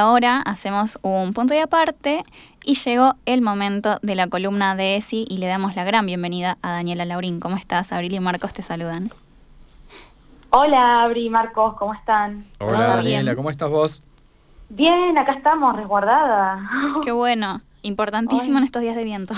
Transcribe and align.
Ahora 0.00 0.42
hacemos 0.42 0.96
un 1.02 1.32
punto 1.32 1.54
y 1.54 1.58
aparte 1.58 2.22
y 2.64 2.76
llegó 2.76 3.14
el 3.26 3.42
momento 3.42 3.98
de 4.00 4.14
la 4.14 4.28
columna 4.28 4.76
de 4.76 4.94
ESI 4.94 5.26
y 5.28 5.38
le 5.38 5.48
damos 5.48 5.74
la 5.74 5.82
gran 5.82 6.06
bienvenida 6.06 6.56
a 6.62 6.70
Daniela 6.70 7.04
Laurín. 7.04 7.40
¿Cómo 7.40 7.56
estás? 7.56 7.90
Abril 7.90 8.14
y 8.14 8.20
Marcos 8.20 8.52
te 8.52 8.62
saludan. 8.62 9.10
Hola, 10.50 11.02
Abri 11.02 11.26
y 11.26 11.30
Marcos, 11.30 11.74
¿cómo 11.74 11.94
están? 11.94 12.44
Hola, 12.60 12.78
Daniela, 12.78 13.34
¿cómo 13.34 13.50
estás 13.50 13.70
vos? 13.70 14.00
Bien, 14.68 15.18
acá 15.18 15.32
estamos, 15.32 15.74
resguardada. 15.74 16.60
Qué 17.02 17.10
bueno, 17.10 17.62
importantísimo 17.82 18.58
en 18.58 18.64
estos 18.64 18.82
días 18.82 18.94
de 18.94 19.02
viento. 19.02 19.34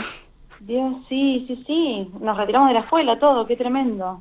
Dios, 0.60 0.94
sí, 1.08 1.46
sí, 1.48 1.64
sí, 1.66 2.10
nos 2.20 2.36
retiramos 2.36 2.68
de 2.68 2.74
la 2.74 2.80
escuela 2.80 3.18
todo, 3.18 3.46
qué 3.46 3.56
tremendo. 3.56 4.20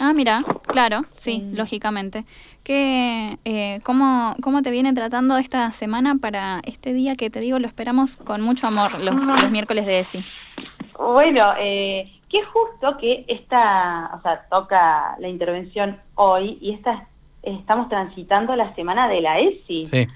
Ah, 0.00 0.12
mira, 0.12 0.44
claro, 0.66 1.04
sí, 1.16 1.42
lógicamente. 1.52 2.24
¿Qué, 2.62 3.38
eh, 3.44 3.80
cómo, 3.82 4.34
¿Cómo 4.42 4.62
te 4.62 4.70
viene 4.70 4.92
tratando 4.92 5.36
esta 5.36 5.72
semana 5.72 6.16
para 6.20 6.60
este 6.64 6.92
día 6.92 7.16
que 7.16 7.30
te 7.30 7.40
digo 7.40 7.58
lo 7.58 7.66
esperamos 7.66 8.16
con 8.16 8.42
mucho 8.42 8.66
amor 8.66 9.00
los, 9.00 9.22
los 9.22 9.50
miércoles 9.50 9.86
de 9.86 10.00
ESI? 10.00 10.24
Bueno, 10.98 11.52
eh, 11.58 12.12
qué 12.28 12.42
justo 12.42 12.96
que 12.98 13.24
esta, 13.28 14.10
o 14.16 14.20
sea, 14.20 14.46
toca 14.50 15.16
la 15.18 15.28
intervención 15.28 15.98
hoy 16.14 16.58
y 16.60 16.72
esta, 16.72 17.08
estamos 17.42 17.88
transitando 17.88 18.54
la 18.54 18.74
semana 18.74 19.08
de 19.08 19.20
la 19.20 19.40
ESI. 19.40 19.86
Sí. 19.86 20.08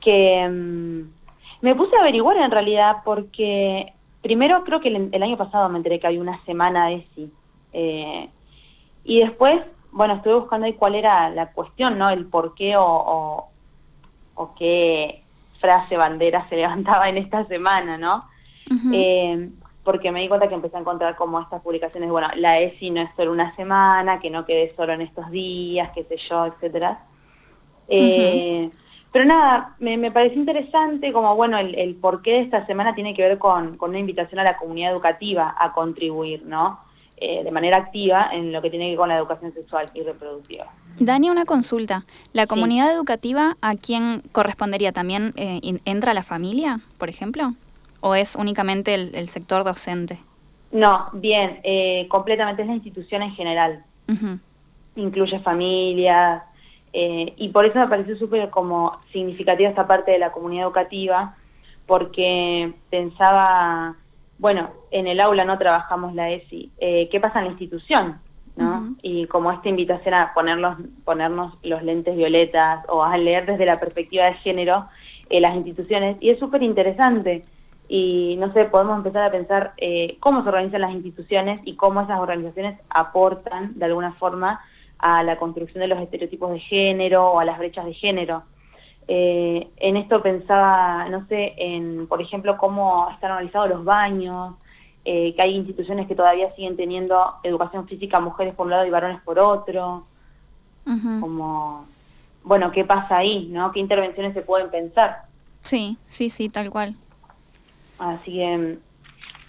Que 0.00 0.48
mm, 0.48 1.02
me 1.62 1.74
puse 1.74 1.96
a 1.96 2.00
averiguar 2.00 2.36
en 2.38 2.50
realidad 2.50 2.98
porque 3.04 3.92
primero 4.22 4.64
creo 4.64 4.80
que 4.80 4.88
el, 4.88 5.08
el 5.12 5.22
año 5.22 5.36
pasado 5.36 5.68
me 5.68 5.78
enteré 5.78 6.00
que 6.00 6.06
había 6.06 6.20
una 6.20 6.44
semana 6.44 6.92
ESI. 6.92 7.30
Eh, 7.72 8.28
y 9.04 9.20
después, 9.20 9.60
bueno, 9.92 10.14
estuve 10.14 10.34
buscando 10.34 10.66
ahí 10.66 10.72
cuál 10.72 10.94
era 10.94 11.28
la 11.30 11.52
cuestión, 11.52 11.98
¿no? 11.98 12.10
El 12.10 12.26
por 12.26 12.54
qué 12.54 12.76
o, 12.76 13.50
o, 14.34 14.54
qué 14.58 15.22
frase 15.60 15.96
bandera 15.96 16.48
se 16.48 16.56
levantaba 16.56 17.08
en 17.08 17.18
esta 17.18 17.44
semana, 17.46 17.98
¿no? 17.98 18.24
eh, 18.92 19.50
porque 19.84 20.10
me 20.10 20.22
di 20.22 20.28
cuenta 20.28 20.48
que 20.48 20.54
empecé 20.54 20.78
a 20.78 20.80
encontrar 20.80 21.14
como 21.16 21.38
estas 21.38 21.60
publicaciones, 21.60 22.10
bueno, 22.10 22.28
la 22.36 22.58
ESI 22.58 22.90
no 22.90 23.02
es 23.02 23.10
solo 23.14 23.30
una 23.30 23.52
semana, 23.52 24.18
que 24.18 24.30
no 24.30 24.46
quede 24.46 24.74
solo 24.74 24.94
en 24.94 25.02
estos 25.02 25.30
días, 25.30 25.90
qué 25.94 26.04
sé 26.04 26.16
yo, 26.28 26.46
etcétera. 26.46 27.04
Eh, 27.88 28.70
pero 29.12 29.26
nada, 29.26 29.76
me, 29.78 29.98
me, 29.98 30.10
pareció 30.10 30.40
interesante 30.40 31.12
como, 31.12 31.36
bueno, 31.36 31.58
el, 31.58 31.74
el 31.74 31.96
porqué 31.96 32.32
de 32.32 32.40
esta 32.40 32.64
semana 32.64 32.94
tiene 32.94 33.14
que 33.14 33.22
ver 33.22 33.38
con, 33.38 33.76
con 33.76 33.90
una 33.90 33.98
invitación 33.98 34.40
a 34.40 34.44
la 34.44 34.56
comunidad 34.56 34.92
educativa 34.92 35.54
a 35.58 35.74
contribuir, 35.74 36.44
¿no? 36.46 36.80
Eh, 37.16 37.44
de 37.44 37.50
manera 37.52 37.76
activa 37.76 38.28
en 38.32 38.52
lo 38.52 38.60
que 38.60 38.70
tiene 38.70 38.86
que 38.86 38.90
ver 38.90 38.98
con 38.98 39.08
la 39.08 39.16
educación 39.16 39.54
sexual 39.54 39.86
y 39.94 40.02
reproductiva. 40.02 40.66
Dani, 40.98 41.30
una 41.30 41.44
consulta. 41.44 42.04
¿La 42.32 42.48
comunidad 42.48 42.88
sí. 42.88 42.94
educativa 42.94 43.56
a 43.60 43.76
quién 43.76 44.22
correspondería? 44.32 44.90
¿También 44.90 45.32
eh, 45.36 45.60
entra 45.84 46.12
la 46.12 46.24
familia, 46.24 46.80
por 46.98 47.08
ejemplo? 47.08 47.54
¿O 48.00 48.16
es 48.16 48.34
únicamente 48.34 48.94
el, 48.94 49.14
el 49.14 49.28
sector 49.28 49.62
docente? 49.62 50.18
No, 50.72 51.08
bien, 51.12 51.60
eh, 51.62 52.08
completamente 52.08 52.62
es 52.62 52.68
la 52.68 52.74
institución 52.74 53.22
en 53.22 53.30
general. 53.30 53.84
Uh 54.08 54.12
-huh. 54.12 54.38
Incluye 54.96 55.38
familias, 55.38 56.42
y 56.92 57.48
por 57.48 57.64
eso 57.64 57.78
me 57.78 57.88
pareció 57.88 58.16
súper 58.16 58.50
como 58.50 58.98
significativa 59.12 59.68
esta 59.68 59.86
parte 59.86 60.12
de 60.12 60.18
la 60.18 60.30
comunidad 60.30 60.66
educativa, 60.66 61.36
porque 61.86 62.72
pensaba 62.90 63.96
bueno, 64.38 64.70
en 64.90 65.06
el 65.06 65.20
aula 65.20 65.44
no 65.44 65.58
trabajamos 65.58 66.14
la 66.14 66.30
ESI, 66.30 66.72
eh, 66.78 67.08
¿qué 67.10 67.20
pasa 67.20 67.38
en 67.38 67.46
la 67.46 67.50
institución? 67.52 68.18
¿no? 68.56 68.64
Uh 68.64 68.74
-huh. 68.74 68.96
Y 69.02 69.26
como 69.26 69.50
esta 69.50 69.68
invitación 69.68 70.14
a 70.14 70.32
ponernos, 70.34 70.78
ponernos 71.04 71.54
los 71.62 71.82
lentes 71.82 72.16
violetas 72.16 72.84
o 72.88 73.02
a 73.02 73.16
leer 73.16 73.46
desde 73.46 73.66
la 73.66 73.80
perspectiva 73.80 74.26
de 74.26 74.34
género 74.34 74.86
eh, 75.30 75.40
las 75.40 75.54
instituciones, 75.56 76.16
y 76.20 76.30
es 76.30 76.38
súper 76.38 76.62
interesante. 76.62 77.44
Y 77.88 78.36
no 78.36 78.52
sé, 78.52 78.64
podemos 78.64 78.96
empezar 78.96 79.24
a 79.24 79.30
pensar 79.30 79.72
eh, 79.76 80.16
cómo 80.20 80.42
se 80.42 80.48
organizan 80.48 80.80
las 80.80 80.92
instituciones 80.92 81.60
y 81.64 81.76
cómo 81.76 82.00
esas 82.00 82.18
organizaciones 82.18 82.78
aportan 82.88 83.78
de 83.78 83.84
alguna 83.84 84.12
forma 84.14 84.60
a 84.98 85.22
la 85.22 85.36
construcción 85.36 85.80
de 85.82 85.88
los 85.88 86.00
estereotipos 86.00 86.50
de 86.52 86.60
género 86.60 87.30
o 87.30 87.40
a 87.40 87.44
las 87.44 87.58
brechas 87.58 87.84
de 87.84 87.92
género. 87.92 88.44
Eh, 89.06 89.68
en 89.76 89.96
esto 89.96 90.22
pensaba, 90.22 91.08
no 91.08 91.26
sé, 91.28 91.54
en, 91.58 92.06
por 92.06 92.22
ejemplo, 92.22 92.56
cómo 92.56 93.08
están 93.12 93.32
organizados 93.32 93.68
los 93.68 93.84
baños, 93.84 94.54
eh, 95.04 95.34
que 95.34 95.42
hay 95.42 95.54
instituciones 95.54 96.08
que 96.08 96.14
todavía 96.14 96.54
siguen 96.54 96.76
teniendo 96.76 97.34
educación 97.42 97.86
física 97.86 98.20
mujeres 98.20 98.54
por 98.54 98.66
un 98.66 98.70
lado 98.70 98.86
y 98.86 98.90
varones 98.90 99.20
por 99.22 99.38
otro. 99.38 100.06
Uh 100.86 100.90
-huh. 100.90 101.20
Como, 101.20 101.86
bueno, 102.42 102.72
¿qué 102.72 102.84
pasa 102.84 103.18
ahí? 103.18 103.48
¿no? 103.50 103.72
¿Qué 103.72 103.80
intervenciones 103.80 104.32
se 104.32 104.42
pueden 104.42 104.70
pensar? 104.70 105.24
Sí, 105.60 105.98
sí, 106.06 106.30
sí, 106.30 106.48
tal 106.48 106.70
cual. 106.70 106.94
Así 107.98 108.32
que, 108.32 108.78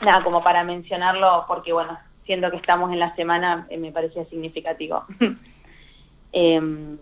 nada, 0.03 0.23
como 0.23 0.43
para 0.43 0.63
mencionarlo, 0.63 1.45
porque 1.47 1.71
bueno, 1.71 1.97
siendo 2.25 2.51
que 2.51 2.57
estamos 2.57 2.91
en 2.91 2.99
la 2.99 3.15
semana, 3.15 3.67
eh, 3.69 3.77
me 3.77 3.91
parecía 3.91 4.25
significativo. 4.25 5.03
Em, 6.37 6.97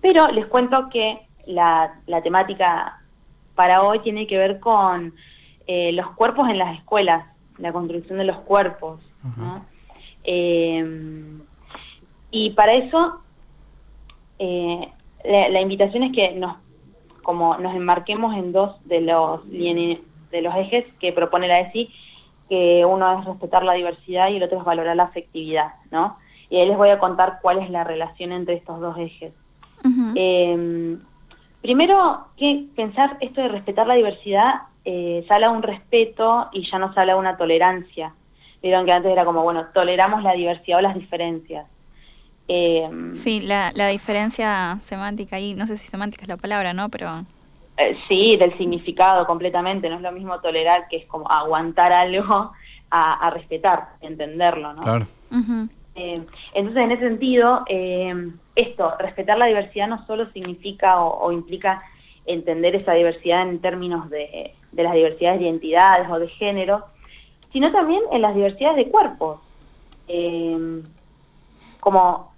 pero 0.00 0.26
les 0.32 0.46
cuento 0.46 0.88
que 0.88 1.25
la, 1.46 2.00
la, 2.06 2.22
temática 2.22 3.00
para 3.54 3.82
hoy 3.82 4.00
tiene 4.00 4.26
que 4.26 4.38
ver 4.38 4.60
con 4.60 5.14
eh, 5.66 5.92
los 5.92 6.10
cuerpos 6.10 6.48
en 6.48 6.58
las 6.58 6.76
escuelas, 6.76 7.24
la 7.58 7.72
construcción 7.72 8.18
de 8.18 8.24
los 8.24 8.38
cuerpos. 8.38 9.00
Uh 9.24 9.28
-huh. 9.28 9.36
¿no? 9.36 9.66
eh, 10.24 11.38
y 12.30 12.50
para 12.50 12.74
eso, 12.74 13.20
eh, 14.38 14.92
la, 15.24 15.48
la, 15.48 15.60
invitación 15.60 16.02
es 16.02 16.12
que 16.12 16.32
nos, 16.32 16.56
como 17.22 17.56
nos 17.58 17.74
enmarquemos 17.74 18.36
en 18.36 18.52
dos 18.52 18.76
de 18.86 19.00
los, 19.00 19.48
de 19.50 20.42
los 20.42 20.54
ejes 20.54 20.84
que 21.00 21.12
propone 21.12 21.48
la 21.48 21.60
ESI, 21.60 21.90
que 22.48 22.84
uno 22.84 23.18
es 23.18 23.24
respetar 23.24 23.64
la 23.64 23.72
diversidad 23.72 24.28
y 24.28 24.36
el 24.36 24.42
otro 24.42 24.58
es 24.58 24.64
valorar 24.64 24.96
la 24.96 25.04
afectividad, 25.04 25.74
¿no? 25.90 26.18
Y 26.48 26.58
ahí 26.58 26.68
les 26.68 26.76
voy 26.76 26.90
a 26.90 26.98
contar 26.98 27.38
cuál 27.42 27.58
es 27.58 27.70
la 27.70 27.82
relación 27.82 28.32
entre 28.32 28.54
estos 28.54 28.80
dos 28.80 28.96
ejes. 28.98 29.32
Uh 29.84 29.88
-huh. 29.88 31.00
Primero, 31.66 32.28
que 32.36 32.66
pensar 32.76 33.16
esto 33.20 33.40
de 33.40 33.48
respetar 33.48 33.88
la 33.88 33.94
diversidad, 33.94 34.54
eh, 34.84 35.24
se 35.26 35.34
habla 35.34 35.50
de 35.50 35.56
un 35.56 35.64
respeto 35.64 36.48
y 36.52 36.70
ya 36.70 36.78
no 36.78 36.94
se 36.94 37.00
habla 37.00 37.14
de 37.14 37.18
una 37.18 37.36
tolerancia. 37.36 38.14
Vieron 38.62 38.86
que 38.86 38.92
antes 38.92 39.10
era 39.10 39.24
como, 39.24 39.42
bueno, 39.42 39.66
toleramos 39.74 40.22
la 40.22 40.32
diversidad 40.34 40.78
o 40.78 40.82
las 40.82 40.94
diferencias. 40.94 41.66
Eh, 42.46 42.88
sí, 43.14 43.40
la, 43.40 43.72
la, 43.74 43.88
diferencia 43.88 44.76
semántica 44.78 45.34
ahí, 45.34 45.54
no 45.54 45.66
sé 45.66 45.76
si 45.76 45.88
semántica 45.88 46.22
es 46.22 46.28
la 46.28 46.36
palabra, 46.36 46.72
¿no? 46.72 46.88
Pero... 46.88 47.24
Eh, 47.76 47.98
sí, 48.06 48.36
del 48.36 48.56
significado 48.56 49.26
completamente, 49.26 49.90
no 49.90 49.96
es 49.96 50.02
lo 50.02 50.12
mismo 50.12 50.38
tolerar 50.38 50.86
que 50.88 50.98
es 50.98 51.06
como 51.06 51.28
aguantar 51.28 51.92
algo 51.92 52.52
a, 52.90 53.26
a 53.26 53.30
respetar, 53.30 53.88
entenderlo, 54.00 54.72
¿no? 54.72 54.82
Claro. 54.82 55.06
Uh 55.32 55.36
-huh. 55.38 55.68
Eh, 55.96 56.22
entonces, 56.52 56.82
en 56.82 56.92
ese 56.92 57.08
sentido, 57.08 57.64
eh, 57.68 58.14
esto, 58.54 58.92
respetar 58.98 59.38
la 59.38 59.46
diversidad 59.46 59.88
no 59.88 60.04
solo 60.06 60.30
significa 60.32 61.00
o, 61.00 61.32
implica 61.32 61.82
entender 62.26 62.76
esa 62.76 62.92
diversidad 62.92 63.48
en 63.48 63.60
términos 63.60 64.10
de, 64.10 64.54
las 64.72 64.92
diversidades 64.92 65.40
de 65.40 65.46
identidades 65.46 66.08
o 66.10 66.18
de 66.18 66.28
género, 66.28 66.84
sino 67.50 67.72
también 67.72 68.02
en 68.12 68.20
las 68.20 68.34
diversidades 68.34 68.76
de 68.76 68.90
cuerpos. 68.90 69.40
Eh, 70.08 70.82
como, 71.80 72.32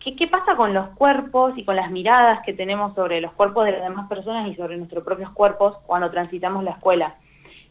¿qué, 0.00 0.16
¿qué, 0.16 0.26
pasa 0.26 0.56
con 0.56 0.72
los 0.72 0.88
cuerpos 0.90 1.52
y 1.56 1.64
con 1.64 1.76
las 1.76 1.90
miradas 1.90 2.40
que 2.44 2.54
tenemos 2.54 2.94
sobre 2.94 3.20
los 3.20 3.32
cuerpos 3.32 3.66
de 3.66 3.72
las 3.72 3.82
demás 3.82 4.08
personas 4.08 4.48
y 4.48 4.54
sobre 4.54 4.78
nuestros 4.78 5.04
propios 5.04 5.30
cuerpos 5.30 5.76
cuando 5.86 6.10
transitamos 6.10 6.64
la 6.64 6.70
escuela? 6.70 7.16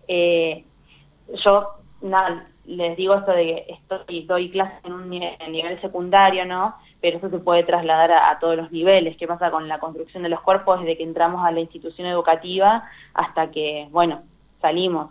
Yo, 0.08 1.70
nada, 2.02 2.46
les 2.66 2.96
digo 2.96 3.16
esto 3.16 3.32
de 3.32 3.44
que 3.46 3.66
estoy, 3.74 4.24
doy 4.26 4.50
clases 4.50 4.80
en 4.86 4.94
un 4.94 5.10
nivel, 5.10 5.36
en 5.40 5.52
nivel 5.52 5.82
secundario, 5.82 6.46
¿no? 6.46 6.76
Pero 7.02 7.18
eso 7.18 7.30
se 7.30 7.40
puede 7.40 7.64
trasladar 7.64 8.12
a, 8.12 8.30
a, 8.30 8.40
todos 8.40 8.56
los 8.56 8.72
niveles. 8.72 9.18
¿Qué 9.18 9.28
pasa 9.28 9.52
con 9.52 9.68
la 9.68 9.80
construcción 9.80 10.24
de 10.24 10.30
los 10.30 10.42
cuerpos 10.42 10.80
desde 10.80 10.98
que 10.98 11.04
entramos 11.04 11.46
a 11.46 11.52
la 11.52 11.60
institución 11.60 12.08
educativa 12.08 12.84
hasta 13.14 13.52
que, 13.52 13.88
bueno, 13.92 14.24
salimos? 14.62 15.10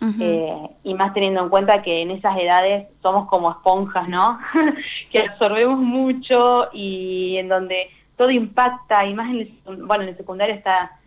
Uh 0.00 0.06
-huh. 0.06 0.16
eh, 0.20 0.70
y 0.84 0.94
más 0.94 1.14
teniendo 1.14 1.42
en 1.42 1.48
cuenta 1.48 1.82
que 1.82 2.02
en 2.02 2.10
esas 2.10 2.36
edades 2.38 2.86
somos 3.02 3.28
como 3.28 3.50
esponjas, 3.50 4.08
¿no? 4.08 4.38
que 5.10 5.20
absorbemos 5.20 5.78
mucho 5.78 6.68
y 6.72 7.36
en 7.38 7.48
donde 7.48 7.90
todo 8.16 8.30
impacta, 8.30 9.06
y 9.06 9.14
más 9.14 9.30
en 9.30 9.40
el, 9.40 9.84
bueno, 9.84 10.04
en 10.04 10.10
el 10.10 10.16
secundario 10.16 10.54
está 10.54 10.98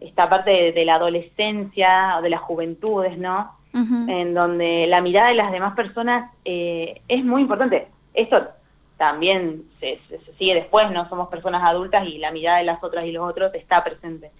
esta 0.00 0.28
parte 0.28 0.50
de, 0.50 0.72
de 0.72 0.84
la 0.84 0.94
adolescencia 0.96 2.16
o 2.18 2.22
de 2.22 2.30
las 2.30 2.40
juventudes, 2.40 3.18
¿no? 3.18 3.57
Uh 3.72 3.80
-huh. 3.80 4.10
en 4.10 4.34
donde 4.34 4.86
la 4.86 5.02
mirada 5.02 5.28
de 5.28 5.34
las 5.34 5.52
demás 5.52 5.74
personas 5.74 6.32
eh, 6.44 7.02
es 7.06 7.24
muy 7.24 7.42
importante. 7.42 7.88
Esto 8.14 8.48
también 8.96 9.64
se, 9.78 10.00
se, 10.08 10.18
se, 10.24 10.34
sigue 10.34 10.54
después, 10.54 10.90
no 10.90 11.08
somos 11.08 11.28
personas 11.28 11.62
adultas 11.62 12.06
y 12.06 12.18
la 12.18 12.32
mirada 12.32 12.58
de 12.58 12.64
las 12.64 12.82
otras 12.82 13.04
y 13.04 13.12
los 13.12 13.28
otros 13.28 13.54
está 13.54 13.84
presente. 13.84 14.30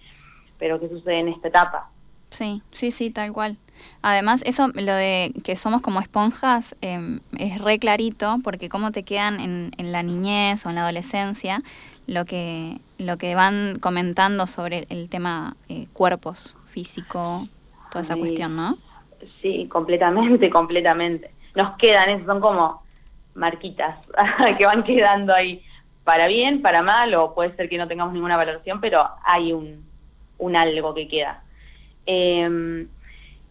Pero 0.57 0.79
¿qué 0.79 0.89
sucede 0.89 1.19
en 1.19 1.29
esta 1.29 1.47
etapa? 1.47 1.89
Sí, 2.29 2.61
sí, 2.71 2.91
sí, 2.91 3.09
tal 3.09 3.31
cual. 3.33 3.57
Además, 4.01 4.43
eso, 4.45 4.67
lo 4.73 4.93
de 4.93 5.33
que 5.43 5.55
somos 5.55 5.81
como 5.81 5.99
esponjas, 5.99 6.75
eh, 6.81 7.19
es 7.37 7.61
re 7.61 7.79
clarito, 7.79 8.39
porque 8.43 8.69
cómo 8.69 8.91
te 8.91 9.03
quedan 9.03 9.39
en, 9.39 9.71
en, 9.77 9.91
la 9.91 10.03
niñez 10.03 10.65
o 10.65 10.69
en 10.69 10.75
la 10.75 10.81
adolescencia 10.81 11.63
lo 12.07 12.25
que, 12.25 12.79
lo 12.97 13.17
que 13.17 13.35
van 13.35 13.77
comentando 13.79 14.47
sobre 14.47 14.85
el 14.89 15.09
tema 15.09 15.55
eh, 15.69 15.87
cuerpos, 15.93 16.57
físico, 16.65 17.45
toda 17.91 18.01
esa 18.01 18.15
cuestión, 18.15 18.55
¿no? 18.55 18.77
Sí, 19.41 19.67
completamente, 19.67 20.49
completamente. 20.51 21.31
Nos 21.55 21.77
quedan, 21.77 22.25
son 22.25 22.39
como 22.39 22.83
marquitas 23.35 23.97
que 24.57 24.65
van 24.65 24.83
quedando 24.83 25.33
ahí 25.33 25.63
para 26.03 26.27
bien, 26.27 26.61
para 26.61 26.81
mal, 26.81 27.13
o 27.15 27.33
puede 27.33 27.55
ser 27.55 27.69
que 27.69 27.77
no 27.77 27.87
tengamos 27.87 28.13
ninguna 28.13 28.37
valoración, 28.37 28.81
pero 28.81 29.07
hay 29.23 29.53
un, 29.53 29.85
un 30.39 30.55
algo 30.55 30.93
que 30.93 31.07
queda. 31.07 31.43
Em, 32.05 32.87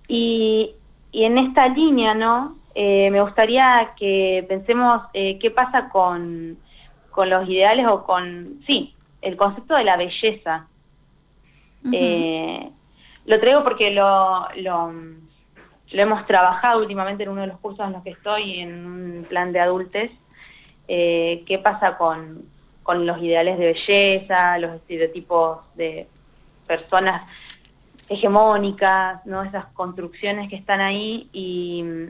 y, 0.08 0.74
en 1.12 1.38
esta 1.38 1.68
línea, 1.68 2.14
¿no? 2.14 2.56
Eh, 2.74 3.10
me 3.10 3.20
gustaría 3.20 3.92
que 3.96 4.44
pensemos 4.48 5.02
eh, 5.12 5.38
qué 5.38 5.50
pasa 5.50 5.88
con, 5.88 6.58
los 7.16 7.48
ideales 7.48 7.86
o 7.88 8.04
con, 8.04 8.60
sí, 8.66 8.94
el 9.22 9.36
concepto 9.36 9.74
de 9.74 9.84
la 9.84 9.96
belleza. 9.96 10.66
Eh, 11.92 12.70
lo 13.24 13.40
traigo 13.40 13.64
porque 13.64 13.90
lo, 13.90 14.48
lo, 14.56 14.92
hemos 15.90 16.26
trabajado 16.26 16.80
últimamente 16.80 17.22
en 17.22 17.30
uno 17.30 17.42
de 17.42 17.46
los 17.48 17.58
cursos 17.58 17.86
en 17.86 17.92
los 17.92 18.02
que 18.02 18.10
estoy, 18.10 18.60
en 18.60 18.86
un 18.86 19.26
plan 19.28 19.52
de 19.52 19.60
adultes, 19.60 20.10
qué 20.86 21.60
pasa 21.62 21.96
con, 21.96 22.44
con 22.82 23.06
los 23.06 23.18
ideales 23.22 23.58
de 23.58 23.66
belleza, 23.66 24.58
los 24.58 24.74
estereotipos 24.76 25.58
de 25.74 26.08
personas 26.66 27.30
hegemónicas, 28.08 29.24
¿no? 29.26 29.42
esas 29.42 29.66
construcciones 29.74 30.48
que 30.48 30.56
están 30.56 30.80
ahí 30.80 31.28
y 31.32 31.82
mm, 31.82 32.06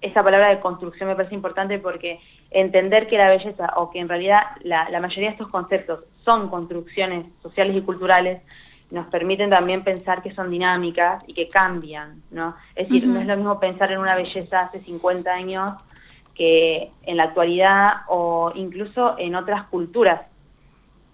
esa 0.00 0.24
palabra 0.24 0.48
de 0.48 0.60
construcción 0.60 1.08
me 1.08 1.16
parece 1.16 1.34
importante 1.34 1.78
porque 1.78 2.20
entender 2.50 3.06
que 3.06 3.18
la 3.18 3.28
belleza 3.28 3.74
o 3.76 3.90
que 3.90 4.00
en 4.00 4.08
realidad 4.08 4.42
la, 4.62 4.88
mayoría 5.00 5.28
de 5.28 5.34
estos 5.34 5.48
conceptos 5.48 6.00
son 6.24 6.48
construcciones 6.48 7.26
sociales 7.42 7.76
y 7.76 7.82
culturales 7.82 8.40
nos 8.90 9.06
permiten 9.06 9.50
también 9.50 9.82
pensar 9.82 10.22
que 10.22 10.34
son 10.34 10.50
dinámicas 10.50 11.22
y 11.26 11.34
que 11.34 11.48
cambian, 11.48 12.22
¿no? 12.30 12.56
Es 12.74 12.88
decir, 12.88 13.06
no 13.06 13.20
es 13.20 13.26
lo 13.26 13.36
mismo 13.36 13.60
pensar 13.60 13.92
en 13.92 13.98
una 13.98 14.16
belleza 14.16 14.60
hace 14.60 14.80
50 14.80 15.30
años 15.30 15.72
que 16.34 16.90
en 17.02 17.16
la 17.16 17.24
actualidad 17.24 18.02
o 18.08 18.52
incluso 18.54 19.16
en 19.18 19.34
otras 19.34 19.64
culturas. 19.64 20.22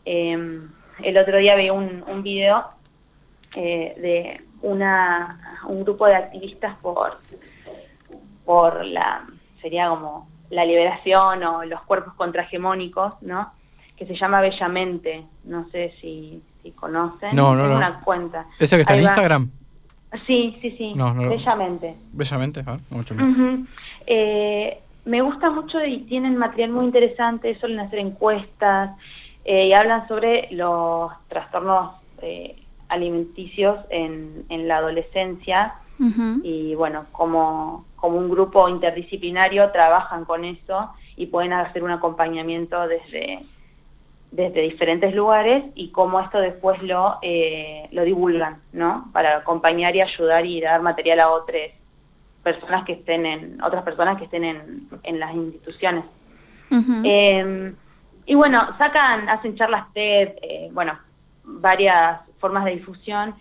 Em, 0.04 0.70
el 1.02 1.18
otro 1.18 1.38
día 1.38 1.56
vi 1.56 1.68
un, 1.68 2.22
video 2.22 2.66
eh, 3.54 3.94
de 3.98 4.44
una, 4.62 5.60
un 5.66 5.82
grupo 5.82 6.06
de 6.06 6.14
activistas 6.14 6.76
por, 6.78 7.18
por 8.44 8.84
la, 8.84 9.26
sería 9.60 9.88
como 9.88 10.28
la 10.50 10.64
liberación 10.64 11.42
o 11.42 11.64
los 11.64 11.82
cuerpos 11.82 12.14
contrahegemónicos, 12.14 13.20
¿no? 13.20 13.52
Que 13.96 14.06
se 14.06 14.14
llama 14.14 14.40
Bellamente, 14.40 15.26
no 15.44 15.68
sé 15.70 15.94
si, 16.00 16.42
si 16.66 16.72
conocen. 16.72 17.34
No, 17.34 17.54
no, 17.54 17.68
no. 17.68 17.76
una 17.76 18.00
cuenta. 18.00 18.46
¿Esa 18.58 18.76
que 18.76 18.82
está 18.82 18.94
en 18.94 19.02
Instagram? 19.02 19.50
Sí, 20.26 20.56
sí, 20.60 20.74
sí, 20.76 20.94
Bellamente. 20.96 21.94
Bellamente, 22.12 22.64
ah, 22.66 22.78
mucho 22.90 23.14
eh, 24.06 24.78
me 25.04 25.20
gusta 25.20 25.50
mucho 25.50 25.84
y 25.84 25.98
tienen 26.00 26.36
material 26.36 26.70
muy 26.70 26.86
interesante, 26.86 27.58
suelen 27.60 27.80
hacer 27.80 27.98
encuestas 27.98 28.96
eh, 29.44 29.66
y 29.66 29.72
hablan 29.72 30.08
sobre 30.08 30.48
los 30.50 31.12
trastornos 31.28 31.92
eh, 32.22 32.56
alimenticios 32.88 33.78
en, 33.90 34.46
la 34.48 34.78
adolescencia 34.78 35.74
y 36.42 36.74
bueno, 36.74 37.06
como, 37.12 37.86
como 37.96 38.18
un 38.18 38.28
grupo 38.28 38.68
interdisciplinario 38.68 39.70
trabajan 39.70 40.24
con 40.26 40.44
eso 40.44 40.90
y 41.16 41.26
pueden 41.26 41.54
hacer 41.54 41.82
un 41.82 41.90
acompañamiento 41.90 42.86
desde, 42.86 43.42
desde 44.30 44.62
diferentes 44.62 45.14
lugares 45.14 45.64
y 45.74 45.90
cómo 45.90 46.20
esto 46.20 46.40
después 46.40 46.82
lo, 46.82 47.18
eh, 47.22 47.88
lo 47.92 48.04
divulgan, 48.04 48.60
¿no? 48.72 49.08
Para 49.12 49.38
acompañar 49.38 49.96
y 49.96 50.02
ayudar 50.02 50.44
y 50.44 50.60
dar 50.60 50.82
material 50.82 51.20
a 51.20 51.30
otras 51.30 51.70
personas 52.42 52.84
que 52.84 52.92
estén 52.92 53.26
en, 53.26 53.62
otras 53.62 53.82
personas 53.82 54.18
que 54.18 54.24
estén 54.24 54.44
en, 54.44 54.88
en 55.02 55.20
las 55.20 55.34
instituciones. 55.34 56.04
Em, 56.70 57.74
y 58.26 58.34
bueno, 58.34 58.76
sacan, 58.78 59.28
hacen 59.28 59.56
charlas 59.56 59.92
TED, 59.92 60.34
eh, 60.42 60.68
bueno, 60.72 60.98
varias 61.44 62.20
formas 62.38 62.64
de 62.64 62.72
difusión. 62.72 63.34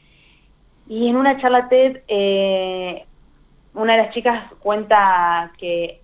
Y 0.88 1.10
en 1.10 1.18
una 1.18 1.40
charla 1.40 1.68
TED, 1.68 2.02
eh, 2.08 3.06
una 3.74 3.96
de 3.96 4.04
las 4.04 4.14
chicas 4.14 4.52
cuenta 4.60 5.52
que 5.58 6.02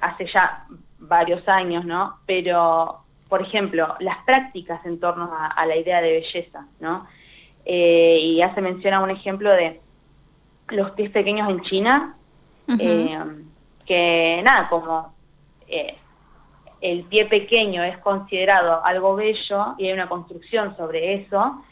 hace 0.00 0.26
ya 0.26 0.66
varios 0.98 1.46
años, 1.48 1.84
¿no? 1.84 2.18
Pero, 2.26 3.01
por 3.32 3.40
ejemplo, 3.40 3.94
las 4.00 4.18
prácticas 4.26 4.84
en 4.84 5.00
torno 5.00 5.32
a, 5.32 5.64
la 5.64 5.74
idea 5.74 6.02
de 6.02 6.12
belleza, 6.12 6.66
¿no? 6.80 7.06
Eh, 7.64 8.18
y 8.20 8.42
hace 8.42 8.60
mención 8.60 8.92
a 8.92 9.00
un 9.00 9.08
ejemplo 9.08 9.50
de 9.50 9.80
los 10.68 10.90
pies 10.90 11.08
pequeños 11.08 11.48
en 11.48 11.62
China, 11.62 12.14
eh, 12.78 13.18
que 13.86 14.42
nada, 14.44 14.68
como 14.68 15.14
el 16.82 17.04
pie 17.04 17.24
pequeño 17.24 17.82
es 17.82 17.96
considerado 17.96 18.84
algo 18.84 19.16
bello 19.16 19.76
y 19.78 19.86
hay 19.86 19.94
una 19.94 20.10
construcción 20.10 20.76
sobre 20.76 21.14
eso, 21.14 21.64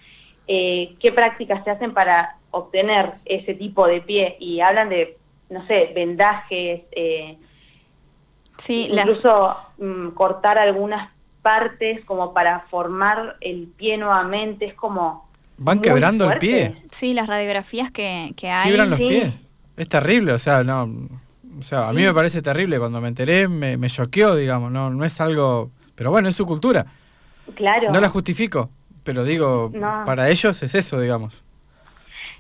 eh, 0.47 0.95
qué 0.99 1.13
prácticas 1.13 1.63
se 1.63 1.73
hacen 1.73 1.93
para 1.93 2.39
obtener 2.53 3.17
ese 3.27 3.53
tipo 3.53 3.87
de 3.87 4.01
pie 4.01 4.39
y 4.41 4.61
hablan 4.61 4.89
de, 4.89 5.19
no 5.51 5.67
sé, 5.67 5.93
vendajes, 5.95 6.85
eh, 6.93 7.37
incluso 8.67 9.59
mm, 9.77 10.13
cortar 10.13 10.57
algunas 10.57 11.20
partes 11.43 12.05
como 12.05 12.33
para 12.33 12.61
formar 12.71 13.37
el 13.41 13.69
pie 13.77 13.99
nuevamente, 13.99 14.67
es 14.67 14.75
como... 14.75 15.29
Van 15.59 15.81
quebrando 15.81 16.31
el 16.31 16.39
pie. 16.39 16.75
Sí, 16.91 17.13
las 17.13 17.27
radiografías 17.27 17.91
que, 17.91 18.33
que 18.37 18.51
hay. 18.51 18.69
Quiebran 18.69 18.91
los 18.91 18.99
pies. 18.99 19.35
Es 19.77 19.89
terrible, 19.89 20.33
o 20.33 20.39
sea, 20.39 20.65
no... 20.65 20.85
O 21.59 21.63
sea, 21.63 21.89
a 21.89 21.93
mí 21.93 22.03
me 22.03 22.15
parece 22.15 22.41
terrible. 22.41 22.79
Cuando 22.79 23.01
me 23.03 23.09
enteré 23.09 23.47
me, 23.47 23.77
me 23.77 23.89
choqueó, 23.89 24.35
digamos. 24.35 24.73
No, 24.73 24.89
no 24.89 25.05
es 25.05 25.21
algo... 25.21 25.71
Pero 25.95 26.11
bueno, 26.11 26.31
es 26.31 26.37
su 26.37 26.47
cultura. 26.47 26.87
Claro. 27.55 27.91
No 27.93 28.01
la 28.01 28.09
justifico, 28.09 28.71
pero 29.05 29.25
digo, 29.25 29.71
para 30.07 30.31
ellos 30.31 30.63
es 30.63 30.75
eso, 30.75 31.01
digamos. 31.01 31.43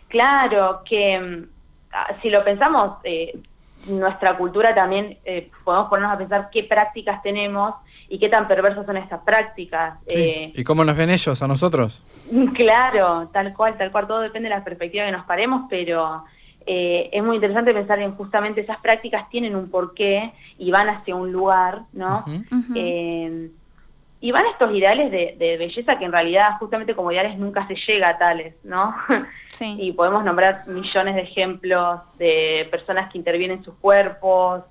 Claro, 0.08 0.82
que 0.85 1.19
mm, 1.20 1.49
ah, 1.93 2.14
si 2.23 2.31
lo 2.31 2.44
pensamos, 2.44 2.99
eh, 3.05 3.38
nuestra 3.87 4.37
cultura 4.37 4.75
también 4.75 5.19
eh, 5.25 5.50
podemos 5.64 5.88
ponernos 5.88 6.14
a 6.14 6.19
pensar 6.19 6.49
qué 6.52 6.64
prácticas 6.64 7.23
tenemos 7.23 7.75
y 8.10 8.18
qué 8.18 8.28
tan 8.28 8.48
perversas 8.48 8.84
son 8.84 8.96
estas 8.96 9.20
prácticas. 9.20 9.98
Eh, 10.06 10.52
¿Y 10.54 10.64
cómo 10.64 10.84
nos 10.84 10.96
ven 10.96 11.10
ellos 11.10 11.40
a 11.40 11.48
nosotros? 11.48 12.02
Claro, 12.54 13.28
tal 13.32 13.54
cual, 13.54 13.78
tal 13.78 13.92
cual, 13.92 14.06
todo 14.06 14.20
depende 14.20 14.48
de 14.48 14.56
la 14.56 14.64
perspectiva 14.64 15.06
que 15.06 15.12
nos 15.12 15.24
paremos, 15.24 15.66
pero 15.70 16.25
eh, 16.66 17.08
es 17.12 17.23
muy 17.23 17.37
interesante 17.37 17.73
pensar 17.73 18.00
en 18.00 18.14
justamente 18.16 18.62
esas 18.62 18.78
prácticas 18.78 19.28
tienen 19.30 19.54
un 19.54 19.70
porqué 19.70 20.32
y 20.58 20.70
van 20.73 20.88
hacia 20.88 21.14
un 21.14 21.30
lugar, 21.30 21.82
¿no? 21.92 22.25
Eh, 22.75 23.50
y 24.20 24.32
van 24.32 24.46
estos 24.46 24.75
ideales 24.75 25.11
de, 25.11 25.56
belleza 25.56 25.99
que 25.99 26.04
en 26.04 26.12
realidad 26.12 26.58
justamente 26.58 26.94
como 26.94 27.12
ideales 27.12 27.38
nunca 27.38 27.66
se 27.68 27.76
llega 27.76 28.08
a 28.08 28.18
tales, 28.18 28.54
¿no? 28.64 28.94
y 29.61 29.92
podemos 29.92 30.25
nombrar 30.25 30.66
millones 30.66 31.14
de 31.14 31.23
ejemplos 31.23 32.00
de 32.18 32.68
personas 32.70 33.11
que 33.11 33.18
intervienen 33.18 33.62
sus 33.64 33.75
cuerpos. 33.76 34.62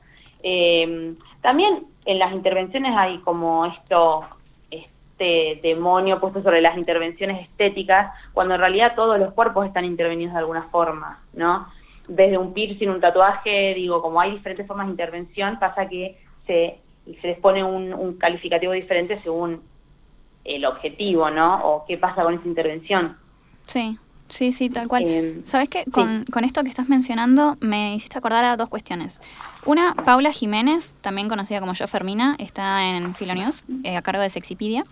Eh, 0.43 1.15
también 1.41 1.83
en 2.05 2.19
las 2.19 2.33
intervenciones 2.33 2.95
hay 2.95 3.19
como 3.19 3.65
esto, 3.65 4.25
este 4.71 5.59
demonio 5.61 6.19
puesto 6.19 6.41
sobre 6.41 6.61
las 6.61 6.77
intervenciones 6.77 7.41
estéticas, 7.41 8.13
cuando 8.33 8.55
en 8.55 8.61
realidad 8.61 8.93
todos 8.95 9.19
los 9.19 9.33
cuerpos 9.33 9.65
están 9.65 9.85
intervenidos 9.85 10.33
de 10.33 10.39
alguna 10.39 10.63
forma, 10.63 11.21
¿no? 11.33 11.67
desde 12.09 12.37
un 12.37 12.53
piercing, 12.53 12.89
un 12.89 12.99
tatuaje, 12.99 13.73
digo, 13.75 14.01
como 14.01 14.19
hay 14.19 14.31
diferentes 14.31 14.67
formas 14.67 14.87
de 14.87 14.91
intervención, 14.91 15.59
pasa 15.59 15.87
que 15.87 16.17
se, 16.45 16.79
se 17.21 17.27
les 17.27 17.37
pone 17.37 17.63
un, 17.63 18.17
calificativo 18.17 18.73
diferente 18.73 19.19
según 19.21 19.61
el 20.43 20.65
objetivo, 20.65 21.29
¿no? 21.29 21.63
O 21.63 21.85
qué 21.85 21.97
pasa 21.97 22.23
con 22.23 22.33
esa 22.33 22.47
intervención. 22.47 23.15
Sí, 23.65 23.97
sí, 24.29 24.51
sí, 24.51 24.69
tal 24.69 24.87
cual. 24.87 25.03
Em, 25.07 25.45
¿Sabes 25.45 25.69
qué? 25.69 25.85
Con, 25.85 26.43
esto 26.43 26.63
que 26.63 26.69
estás 26.69 26.87
mencionando 26.87 27.57
me 27.59 27.95
hiciste 27.95 28.17
acordar 28.17 28.45
a 28.45 28.55
dos 28.57 28.69
cuestiones. 28.69 29.19
Una, 29.65 29.93
Paula 29.93 30.31
Jiménez, 30.31 30.95
también 31.01 31.27
conocida 31.27 31.59
como 31.59 31.73
yo 31.73 31.87
Fermina, 31.87 32.35
está 32.39 32.87
en 32.89 33.15
Filonews, 33.15 33.65
eh, 33.83 33.97
a 33.97 34.01
cargo 34.01 34.21
de 34.21 34.29
Sexipedia. 34.29 34.83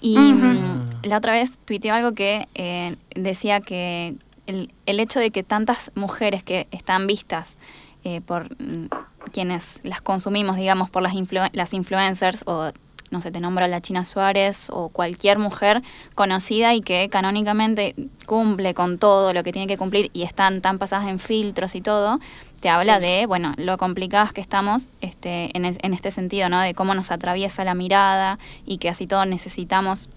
Y 0.00 0.16
mm, 0.16 0.86
la 1.02 1.18
otra 1.18 1.32
vez 1.32 1.58
tuiteó 1.64 1.94
algo 1.94 2.12
que 2.12 2.48
eh, 2.54 2.96
decía 3.14 3.60
que 3.60 4.14
el, 4.46 4.72
el, 4.86 5.00
hecho 5.00 5.20
de 5.20 5.30
que 5.30 5.42
tantas 5.42 5.90
mujeres 5.94 6.42
que 6.42 6.68
están 6.70 7.06
vistas 7.06 7.58
eh, 8.04 8.20
por 8.20 8.44
mm, 8.62 8.88
quienes 9.32 9.80
las 9.82 10.00
consumimos, 10.00 10.56
digamos, 10.56 10.88
por 10.88 11.02
las, 11.02 11.14
las 11.52 11.74
influencers 11.74 12.44
o 12.46 12.72
no 13.10 13.20
sé, 13.20 13.30
te 13.30 13.40
nombro 13.40 13.64
a 13.64 13.68
la 13.68 13.80
China 13.80 14.04
Suárez 14.04 14.68
o 14.70 14.88
cualquier 14.88 15.38
mujer 15.38 15.82
conocida 16.14 16.74
y 16.74 16.80
que 16.80 17.08
canónicamente 17.10 17.94
cumple 18.26 18.74
con 18.74 18.98
todo 18.98 19.32
lo 19.32 19.42
que 19.44 19.52
tiene 19.52 19.66
que 19.66 19.78
cumplir 19.78 20.10
y 20.12 20.22
están 20.22 20.60
tan 20.60 20.78
pasadas 20.78 21.08
en 21.08 21.18
filtros 21.18 21.74
y 21.74 21.80
todo, 21.80 22.20
te 22.60 22.68
habla 22.68 22.98
de, 23.00 23.26
bueno, 23.26 23.54
lo 23.56 23.78
complicadas 23.78 24.32
que 24.32 24.40
estamos 24.40 24.88
este, 25.00 25.56
en, 25.56 25.64
en 25.64 25.94
este 25.94 26.10
sentido, 26.10 26.48
¿no? 26.48 26.60
De 26.60 26.74
cómo 26.74 26.94
nos 26.94 27.10
atraviesa 27.10 27.64
la 27.64 27.74
mirada 27.74 28.38
y 28.66 28.78
que 28.78 28.88
así 28.88 29.06
todos 29.06 29.26
necesitamos 29.26 30.08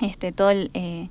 este, 0.00 0.32
todo 0.32 0.50
el, 0.50 0.70
eh, 0.74 1.08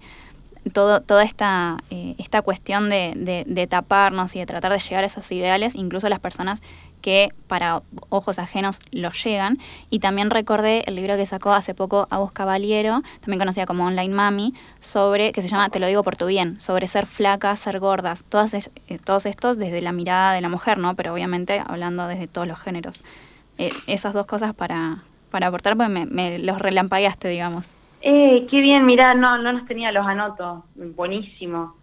todo, 0.73 1.01
toda 1.01 1.23
esta, 1.23 1.77
eh, 1.89 2.15
esta 2.17 2.41
cuestión 2.41 2.89
de, 2.89 3.43
de, 3.45 3.67
taparnos 3.67 4.35
y 4.35 4.39
de 4.39 4.45
tratar 4.45 4.71
de 4.71 4.79
llegar 4.79 5.03
a 5.03 5.07
esos 5.07 5.31
ideales, 5.31 5.75
incluso 5.75 6.09
las 6.09 6.19
personas 6.19 6.61
que 7.05 7.29
para 7.45 7.83
ojos 8.09 8.39
ajenos 8.39 8.79
los 8.91 9.23
llegan. 9.23 9.59
Y 9.91 9.99
también 9.99 10.31
recordé 10.31 10.83
el 10.87 10.95
libro 10.95 11.15
que 11.17 11.27
sacó 11.27 11.53
hace 11.53 11.75
poco 11.75 12.07
Agus 12.09 12.31
Caballero, 12.31 12.97
también 13.19 13.37
conocida 13.37 13.67
como 13.67 13.85
Online 13.85 14.11
Mami, 14.11 14.55
sobre, 14.79 15.31
que 15.31 15.43
se 15.43 15.47
llama 15.47 15.69
Te 15.69 15.79
lo 15.79 15.85
digo 15.85 16.01
por 16.01 16.15
tu 16.15 16.25
bien, 16.25 16.59
sobre 16.59 16.87
ser 16.87 17.05
flacas, 17.05 17.59
ser 17.59 17.79
gordas, 17.79 18.23
todas 18.23 18.55
eh, 18.55 18.71
todos 19.03 19.27
estos 19.27 19.59
desde 19.59 19.83
la 19.83 19.91
mirada 19.91 20.33
de 20.33 20.41
la 20.41 20.49
mujer, 20.49 20.79
¿no? 20.79 20.95
Pero 20.95 21.13
obviamente 21.13 21.61
hablando 21.63 22.07
desde 22.07 22.25
todos 22.25 22.47
los 22.47 22.59
géneros. 22.59 23.03
Eh, 23.59 23.69
esas 23.85 24.15
dos 24.15 24.25
cosas 24.25 24.55
para, 24.55 25.03
para 25.29 25.45
aportar, 25.45 25.77
pues 25.77 25.89
me, 25.89 26.07
me 26.07 26.39
los 26.39 26.57
relampagueaste, 26.57 27.27
digamos. 27.27 27.75
Eh, 28.01 28.47
qué 28.49 28.61
bien, 28.61 28.83
mirá, 28.83 29.13
no, 29.13 29.37
no 29.37 29.53
los 29.53 29.67
tenía, 29.67 29.91
los 29.91 30.07
anoto. 30.07 30.65
Buenísimo. 30.73 31.75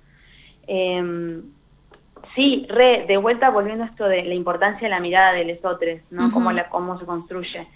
Em, 0.66 1.44
sí, 2.34 2.66
re, 2.68 3.04
de 3.06 3.16
vuelta 3.16 3.50
volviendo 3.50 3.84
a 3.84 3.86
esto 3.88 4.04
de 4.06 4.24
la 4.24 4.34
importancia 4.34 4.86
de 4.86 4.90
la 4.90 5.00
mirada 5.00 5.32
de 5.32 5.44
lesotres, 5.44 6.02
¿no? 6.10 6.32
cómo, 6.32 6.52
la, 6.52 6.68
cómo 6.68 6.98
se 6.98 7.04
construye. 7.04 7.66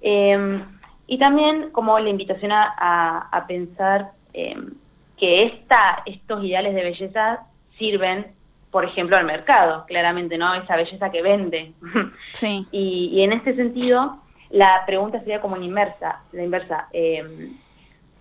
Em, 0.00 0.64
y 1.06 1.18
también 1.18 1.70
como 1.70 1.98
la 1.98 2.08
invitación 2.08 2.52
a, 2.52 3.44
pensar 3.48 4.12
em, 4.32 4.74
que 5.16 5.44
esta, 5.44 6.02
estos 6.06 6.44
ideales 6.44 6.74
de 6.74 6.82
belleza 6.82 7.46
sirven, 7.78 8.28
por 8.70 8.84
ejemplo, 8.84 9.16
al 9.16 9.24
mercado, 9.24 9.84
claramente, 9.86 10.38
¿no? 10.38 10.54
Esa 10.54 10.76
belleza 10.76 11.10
que 11.10 11.22
vende. 11.22 11.72
Sí. 12.32 12.66
y, 12.70 13.10
y, 13.12 13.22
en 13.22 13.32
este 13.32 13.56
sentido, 13.56 14.18
la 14.50 14.84
pregunta 14.86 15.18
sería 15.20 15.40
como 15.40 15.56
inmersa, 15.56 16.22
la 16.32 16.44
inversa 16.44 16.88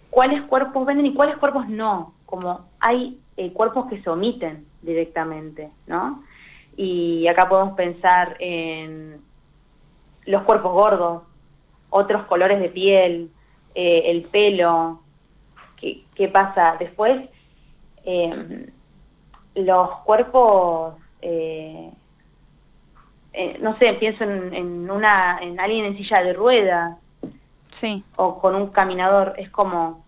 cuáles 0.10 0.42
cuerpos 0.44 0.86
venden 0.86 1.06
y 1.06 1.14
cuáles 1.14 1.38
cuerpos 1.38 1.68
no, 1.68 2.14
como 2.26 2.68
hay 2.80 3.20
eh, 3.38 3.52
cuerpos 3.54 3.88
que 3.88 4.02
se 4.02 4.10
omiten 4.10 4.66
directamente, 4.82 5.70
¿no? 5.88 6.24
Y 6.78 7.28
acá 7.28 7.50
podemos 7.50 7.76
pensar 7.76 8.38
en 8.40 9.22
los 10.26 10.44
cuerpos 10.44 10.72
gordos, 10.72 11.24
otros 11.90 12.26
colores 12.26 12.60
de 12.60 12.70
piel, 12.70 13.32
eh, 13.76 14.04
el 14.06 14.24
pelo, 14.24 15.02
¿qué, 15.78 16.28
pasa? 16.28 16.76
Después, 16.80 17.30
em, 18.06 18.68
los 19.56 19.90
cuerpos, 20.06 20.96
eh, 21.22 21.92
no 23.62 23.78
sé, 23.78 23.94
pienso 23.94 24.24
en, 24.24 24.90
una, 24.90 25.40
en 25.42 25.60
alguien 25.60 25.86
en 25.86 25.98
silla 25.98 26.24
de 26.24 26.34
ruedas, 26.34 26.98
sí. 27.72 28.04
o 28.16 28.40
con 28.40 28.56
un 28.56 28.68
caminador, 28.68 29.34
es 29.38 29.50
como, 29.50 30.04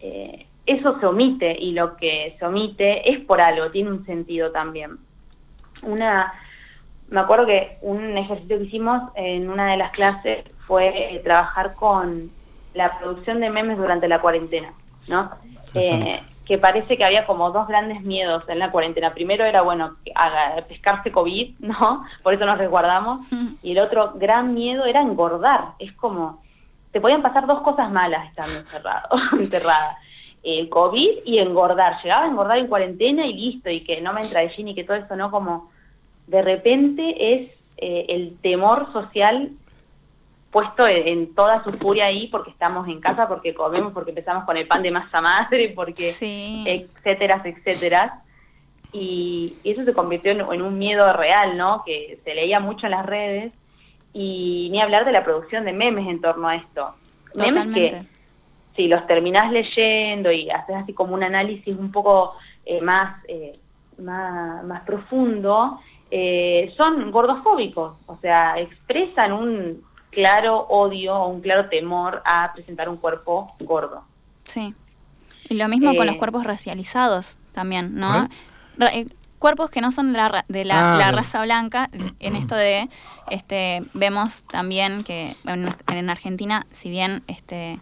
eh, 0.00 0.46
eso 0.66 0.98
se 1.00 1.06
omite 1.06 1.56
y 1.58 1.72
lo 1.72 1.96
que 1.96 2.36
se 2.38 2.46
omite 2.46 3.10
es 3.10 3.20
por 3.20 3.40
algo, 3.40 3.70
tiene 3.70 3.90
un 3.90 4.06
sentido 4.06 4.50
también. 4.50 4.98
Una, 5.82 6.32
me 7.08 7.20
acuerdo 7.20 7.46
que 7.46 7.78
un 7.82 8.16
ejercicio 8.16 8.58
que 8.58 8.64
hicimos 8.64 9.02
en 9.14 9.50
una 9.50 9.72
de 9.72 9.76
las 9.76 9.90
clases 9.90 10.44
fue 10.66 11.14
eh, 11.14 11.20
trabajar 11.20 11.74
con 11.74 12.30
la 12.74 12.90
producción 12.92 13.40
de 13.40 13.50
memes 13.50 13.76
durante 13.76 14.08
la 14.08 14.20
cuarentena, 14.20 14.72
¿no? 15.08 15.30
Eh, 15.74 16.20
que 16.46 16.58
parece 16.58 16.96
que 16.96 17.04
había 17.04 17.26
como 17.26 17.50
dos 17.50 17.68
grandes 17.68 18.02
miedos 18.02 18.44
en 18.48 18.58
la 18.58 18.70
cuarentena. 18.70 19.14
Primero 19.14 19.44
era, 19.44 19.62
bueno, 19.62 19.96
pescarse 20.68 21.12
COVID, 21.12 21.56
¿no? 21.60 22.04
Por 22.22 22.34
eso 22.34 22.46
nos 22.46 22.58
resguardamos. 22.58 23.26
Y 23.62 23.72
el 23.72 23.78
otro 23.78 24.12
gran 24.16 24.54
miedo 24.54 24.84
era 24.84 25.00
engordar. 25.00 25.74
Es 25.78 25.92
como, 25.92 26.42
te 26.90 27.00
podían 27.00 27.22
pasar 27.22 27.46
dos 27.46 27.60
cosas 27.62 27.90
malas 27.90 28.28
estando 28.28 28.58
encerrado, 28.58 29.08
encerrada. 29.38 29.98
El 30.42 30.68
COVID 30.68 31.18
y 31.24 31.38
engordar. 31.38 32.02
Llegaba 32.02 32.24
a 32.24 32.28
engordar 32.28 32.58
en 32.58 32.66
cuarentena 32.66 33.26
y 33.26 33.32
listo, 33.32 33.70
y 33.70 33.80
que 33.80 34.00
no 34.00 34.12
me 34.12 34.22
entra 34.22 34.40
de 34.40 34.52
y 34.56 34.74
que 34.74 34.84
todo 34.84 34.96
eso, 34.96 35.16
¿no? 35.16 35.30
Como 35.30 35.70
de 36.26 36.42
repente 36.42 37.34
es 37.34 37.50
eh, 37.76 38.06
el 38.08 38.36
temor 38.40 38.92
social 38.92 39.52
puesto 40.52 40.86
en, 40.86 41.34
toda 41.34 41.64
su 41.64 41.72
furia 41.72 42.06
ahí 42.06 42.28
porque 42.28 42.50
estamos 42.50 42.86
en 42.86 43.00
casa, 43.00 43.26
porque 43.26 43.54
comemos, 43.54 43.92
porque 43.92 44.10
empezamos 44.10 44.44
con 44.44 44.56
el 44.58 44.66
pan 44.66 44.82
de 44.82 44.90
masa 44.90 45.20
madre, 45.22 45.72
porque 45.74 46.10
etcétera, 46.10 47.42
etcétera. 47.42 48.22
Y, 48.92 49.54
eso 49.64 49.82
se 49.84 49.94
convirtió 49.94 50.32
en, 50.32 50.62
un 50.62 50.78
miedo 50.78 51.10
real, 51.14 51.56
¿no? 51.56 51.82
Que 51.84 52.20
se 52.22 52.34
leía 52.34 52.60
mucho 52.60 52.86
en 52.86 52.90
las 52.90 53.06
redes 53.06 53.52
y 54.12 54.68
ni 54.70 54.82
hablar 54.82 55.06
de 55.06 55.12
la 55.12 55.24
producción 55.24 55.64
de 55.64 55.72
memes 55.72 56.06
en 56.06 56.20
torno 56.20 56.48
a 56.48 56.56
esto. 56.56 56.94
Memes 57.34 57.74
que 57.74 58.02
si 58.76 58.88
los 58.88 59.06
terminás 59.06 59.52
leyendo 59.52 60.30
y 60.32 60.50
haces 60.50 60.76
así 60.76 60.92
como 60.92 61.14
un 61.14 61.22
análisis 61.22 61.76
un 61.76 61.92
poco 61.92 62.34
eh, 62.64 62.80
más, 62.80 63.22
eh, 63.28 63.58
más, 63.98 64.64
más, 64.64 64.82
profundo, 64.82 65.80
eh, 66.10 66.72
son 66.76 67.10
gordofóbicos, 67.10 67.94
o 68.06 68.18
sea, 68.18 68.58
expresan 68.58 69.32
un 69.32 69.82
claro 70.10 70.66
odio 70.68 71.16
o 71.16 71.28
un 71.28 71.40
claro 71.40 71.68
temor 71.68 72.22
a 72.24 72.52
presentar 72.54 72.88
un 72.88 72.98
cuerpo 72.98 73.54
gordo. 73.60 74.04
Sí. 74.44 74.74
Y 75.48 75.54
lo 75.54 75.68
mismo 75.68 75.94
con 75.96 76.06
los 76.06 76.16
eh, 76.16 76.18
cuerpos 76.18 76.44
racializados 76.44 77.38
también, 77.52 77.94
¿no? 77.96 78.28
Eh, 78.78 79.06
cuerpos 79.38 79.70
que 79.70 79.80
no 79.80 79.90
son 79.90 80.12
de 80.12 80.18
la, 80.18 80.44
de 80.48 80.64
la, 80.64 81.08
ah, 81.08 81.12
raza 81.12 81.42
blanca, 81.42 81.90
en 82.20 82.36
esto 82.36 82.54
de, 82.54 82.88
este, 83.30 83.82
vemos 83.92 84.44
también 84.44 85.04
que 85.04 85.34
en, 85.46 85.68
en 85.88 86.10
Argentina, 86.10 86.66
si 86.70 86.90
bien 86.90 87.22
este, 87.26 87.80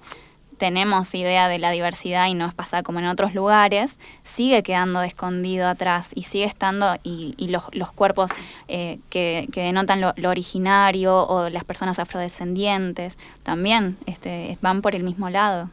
tenemos 0.61 1.15
idea 1.15 1.49
de 1.49 1.59
la 1.59 1.71
diversidad 1.71 2.29
y 2.29 2.35
no 2.35 2.47
es 2.47 2.53
pasada 2.53 2.83
como 2.83 2.99
en 2.99 3.07
otros 3.07 3.35
lugares, 3.35 3.99
sigue 4.23 4.63
quedando 4.63 5.01
escondido 5.03 5.67
atrás 5.67 6.13
y 6.15 6.25
sigue 6.25 6.45
estando, 6.45 6.97
y, 7.03 7.49
los, 7.49 7.65
los, 7.75 7.91
cuerpos 7.91 8.31
eh, 8.69 8.99
que, 9.09 9.49
denotan 9.55 10.03
lo, 10.03 10.13
originario 10.29 11.17
o 11.17 11.49
las 11.49 11.65
personas 11.65 11.99
afrodescendientes 11.99 13.17
también 13.43 13.97
este, 14.05 14.59
van 14.61 14.83
por 14.83 14.95
el 14.95 15.03
mismo 15.03 15.31
lado. 15.31 15.71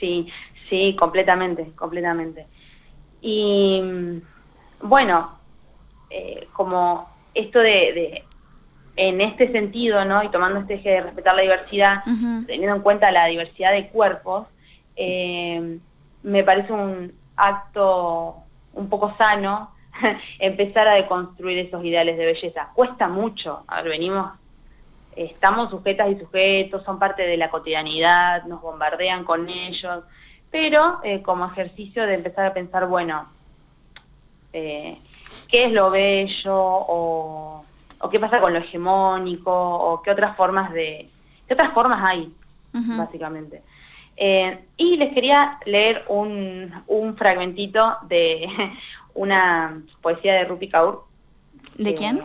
Sí, 0.00 0.28
sí, 0.70 0.96
completamente, 0.98 1.70
completamente. 1.76 2.46
Y 3.20 3.82
bueno, 4.80 5.30
eh, 6.08 6.48
como 6.54 7.06
esto 7.34 7.58
de 7.58 8.24
en 8.96 9.20
este 9.20 9.50
sentido, 9.50 10.04
¿no? 10.04 10.22
y 10.22 10.30
tomando 10.30 10.60
este 10.60 10.74
eje 10.74 10.90
de 10.90 11.00
respetar 11.02 11.34
la 11.34 11.42
diversidad, 11.42 12.04
teniendo 12.46 12.76
en 12.76 12.82
cuenta 12.82 13.10
la 13.10 13.26
diversidad 13.26 13.72
de 13.72 13.88
cuerpos, 13.88 14.46
eh, 14.96 15.78
me 16.22 16.44
parece 16.44 16.72
un 16.72 17.12
acto 17.36 18.36
un 18.72 18.88
poco 18.88 19.14
sano 19.18 19.70
empezar 20.38 20.86
a 20.86 20.94
deconstruir 20.94 21.58
esos 21.58 21.84
ideales 21.84 22.16
de 22.16 22.26
belleza. 22.26 22.70
Cuesta 22.74 23.08
mucho, 23.08 23.64
a 23.66 23.82
ver, 23.82 23.90
venimos, 23.90 24.32
estamos 25.16 25.70
sujetas 25.70 26.10
y 26.10 26.18
sujetos, 26.18 26.84
son 26.84 26.98
parte 26.98 27.26
de 27.26 27.36
la 27.36 27.50
cotidianidad, 27.50 28.44
nos 28.44 28.62
bombardean 28.62 29.24
con 29.24 29.48
ellos, 29.48 30.04
pero 30.50 31.00
eh, 31.02 31.20
como 31.22 31.46
ejercicio 31.46 32.06
de 32.06 32.14
empezar 32.14 32.46
a 32.46 32.54
pensar, 32.54 32.86
bueno, 32.86 33.26
eh, 34.52 34.98
¿qué 35.48 35.64
es 35.64 35.72
lo 35.72 35.90
bello? 35.90 36.54
o 36.54 37.64
o 38.04 38.10
qué 38.10 38.20
pasa 38.20 38.38
con 38.38 38.52
lo 38.52 38.58
hegemónico, 38.58 39.50
o 39.50 40.02
qué 40.02 40.10
otras 40.10 40.36
formas 40.36 40.70
de, 40.74 41.08
qué 41.48 41.54
otras 41.54 41.72
formas 41.72 42.00
hay, 42.04 42.30
básicamente. 42.72 43.62
Eh, 44.16 44.66
y 44.76 44.98
les 44.98 45.14
quería 45.14 45.58
leer 45.64 46.04
un, 46.08 46.70
un, 46.86 47.16
fragmentito 47.16 47.96
de 48.06 48.46
una 49.14 49.82
poesía 50.02 50.34
de 50.34 50.44
Rupi 50.44 50.68
Kaur. 50.68 51.04
¿De 51.76 51.90
eh, 51.90 51.94
quién? 51.94 52.22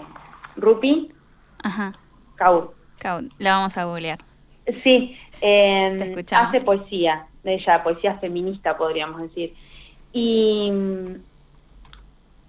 Rupi 0.58 1.10
Ajá. 1.64 1.94
Kaur. 2.36 2.76
Kaur. 2.98 3.24
La 3.38 3.56
vamos 3.56 3.78
a 3.78 3.86
googlear. 3.86 4.20
Sí, 4.84 5.18
eh, 5.40 6.26
hace 6.36 6.62
poesía, 6.62 7.26
ella, 7.46 7.84
poesía 7.84 8.16
feminista 8.16 8.78
podríamos 8.78 9.22
decir. 9.22 9.54
Y 10.12 10.74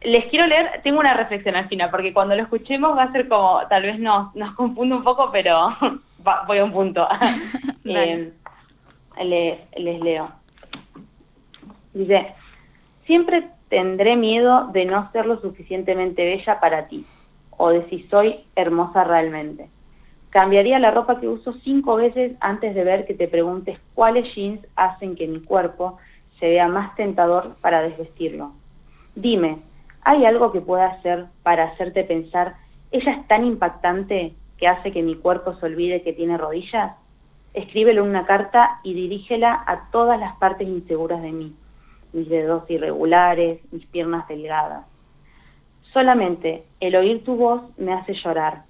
les 0.02 0.26
quiero 0.26 0.46
leer, 0.46 0.80
tengo 0.82 1.00
una 1.00 1.14
reflexión 1.14 1.56
al 1.56 1.68
final, 1.68 1.90
porque 1.90 2.12
cuando 2.12 2.34
lo 2.34 2.42
escuchemos 2.42 2.96
va 2.96 3.04
a 3.04 3.12
ser 3.12 3.28
como, 3.28 3.60
tal 3.68 3.82
vez 3.82 3.98
nos, 3.98 4.34
nos 4.34 4.54
confunde 4.54 4.96
un 4.96 5.04
poco, 5.04 5.30
pero 5.30 5.76
voy 6.46 6.58
a 6.58 6.64
un 6.64 6.72
punto. 6.72 7.06
eh, 7.84 8.32
les, 9.22 9.58
les 9.76 10.00
leo. 10.00 10.30
Dice, 11.92 12.34
siempre 13.04 13.48
tendré 13.68 14.16
miedo 14.16 14.68
de 14.72 14.86
no 14.86 15.10
ser 15.12 15.26
lo 15.26 15.40
suficientemente 15.40 16.24
bella 16.24 16.60
para 16.60 16.88
ti, 16.88 17.04
o 17.50 17.70
de 17.70 17.88
si 17.90 18.04
soy 18.04 18.40
hermosa 18.56 19.04
realmente. 19.04 19.68
Cambiaría 20.30 20.78
la 20.78 20.92
ropa 20.92 21.20
que 21.20 21.28
uso 21.28 21.52
cinco 21.64 21.96
veces 21.96 22.32
antes 22.40 22.74
de 22.74 22.84
ver 22.84 23.04
que 23.04 23.14
te 23.14 23.28
preguntes 23.28 23.78
cuáles 23.94 24.32
jeans 24.34 24.60
hacen 24.76 25.16
que 25.16 25.26
mi 25.26 25.40
cuerpo 25.40 25.98
se 26.38 26.48
vea 26.48 26.68
más 26.68 26.94
tentador 26.94 27.56
para 27.60 27.82
desvestirlo. 27.82 28.52
Dime, 29.14 29.58
¿Hay 30.02 30.24
algo 30.24 30.52
que 30.52 30.60
pueda 30.60 30.86
hacer 30.86 31.26
para 31.42 31.64
hacerte 31.64 32.04
pensar, 32.04 32.56
ella 32.90 33.12
es 33.12 33.28
tan 33.28 33.44
impactante 33.44 34.34
que 34.58 34.68
hace 34.68 34.92
que 34.92 35.02
mi 35.02 35.16
cuerpo 35.16 35.54
se 35.54 35.66
olvide 35.66 36.02
que 36.02 36.12
tiene 36.12 36.36
rodillas? 36.36 36.92
escríbelo 37.54 38.02
en 38.02 38.10
una 38.10 38.26
carta 38.26 38.80
y 38.82 38.94
dirígela 38.94 39.64
a 39.66 39.90
todas 39.90 40.18
las 40.18 40.36
partes 40.36 40.68
inseguras 40.68 41.22
de 41.22 41.32
mí, 41.32 41.54
mis 42.12 42.28
dedos 42.28 42.68
irregulares, 42.70 43.60
mis 43.72 43.86
piernas 43.86 44.28
delgadas. 44.28 44.86
Solamente 45.92 46.64
el 46.78 46.94
oír 46.94 47.24
tu 47.24 47.36
voz 47.36 47.62
me 47.76 47.92
hace 47.92 48.14
llorar, 48.14 48.64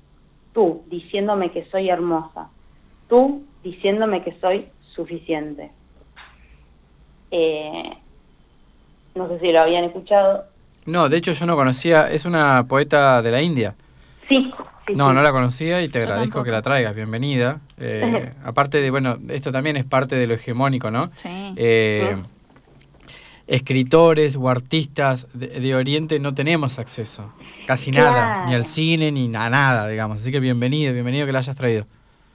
tú 0.55 0.83
diciéndome 0.87 1.51
que 1.51 1.67
soy 1.67 1.91
hermosa, 1.91 2.49
tú 3.09 3.45
diciéndome 3.63 4.23
que 4.23 4.33
soy 4.41 4.69
suficiente. 4.95 5.71
Eh, 7.31 7.93
no 9.15 9.29
sé 9.29 9.39
si 9.41 9.53
lo 9.53 9.61
habían 9.61 9.85
escuchado. 9.85 10.45
No, 10.91 11.09
de 11.09 11.17
hecho 11.17 11.33
yo 11.33 11.47
no 11.47 11.55
conocía, 11.55 12.11
es 12.11 12.25
una 12.25 12.67
poeta 12.67 13.23
de 13.23 13.31
la 13.31 13.41
India. 13.41 13.77
Sí. 14.29 14.53
no, 14.97 15.13
no 15.13 15.23
la 15.23 15.31
conocía 15.31 15.83
y 15.83 15.89
te 15.89 15.99
agradezco 15.99 16.43
que 16.43 16.51
la 16.51 16.63
traigas, 16.63 16.95
bienvenida. 16.95 17.61
Eh, 17.79 18.33
aparte 18.45 18.81
de, 18.81 18.91
bueno, 18.91 19.19
esto 19.29 19.53
también 19.53 19.77
es 19.77 19.85
parte 19.85 20.17
de 20.17 20.27
lo 20.27 20.35
hegemónico, 20.35 20.91
¿no? 20.91 21.11
Sí. 21.15 21.55
Eh, 21.57 22.17
escritores 23.47 24.37
o 24.37 24.49
artistas 24.49 25.29
de, 25.33 25.75
Oriente 25.75 26.19
no 26.19 26.35
tenemos 26.35 26.79
acceso, 26.81 27.33
casi 27.67 27.93
nada, 27.93 28.47
ni 28.47 28.55
al 28.55 28.65
cine 28.65 29.13
ni 29.13 29.27
a 29.35 29.49
nada, 29.49 29.87
digamos. 29.89 30.21
Así 30.21 30.33
que 30.33 30.41
bienvenido, 30.41 30.93
bienvenido 30.93 31.25
que 31.25 31.33
la 31.33 31.39
hayas 31.39 31.57
traído. 31.57 31.87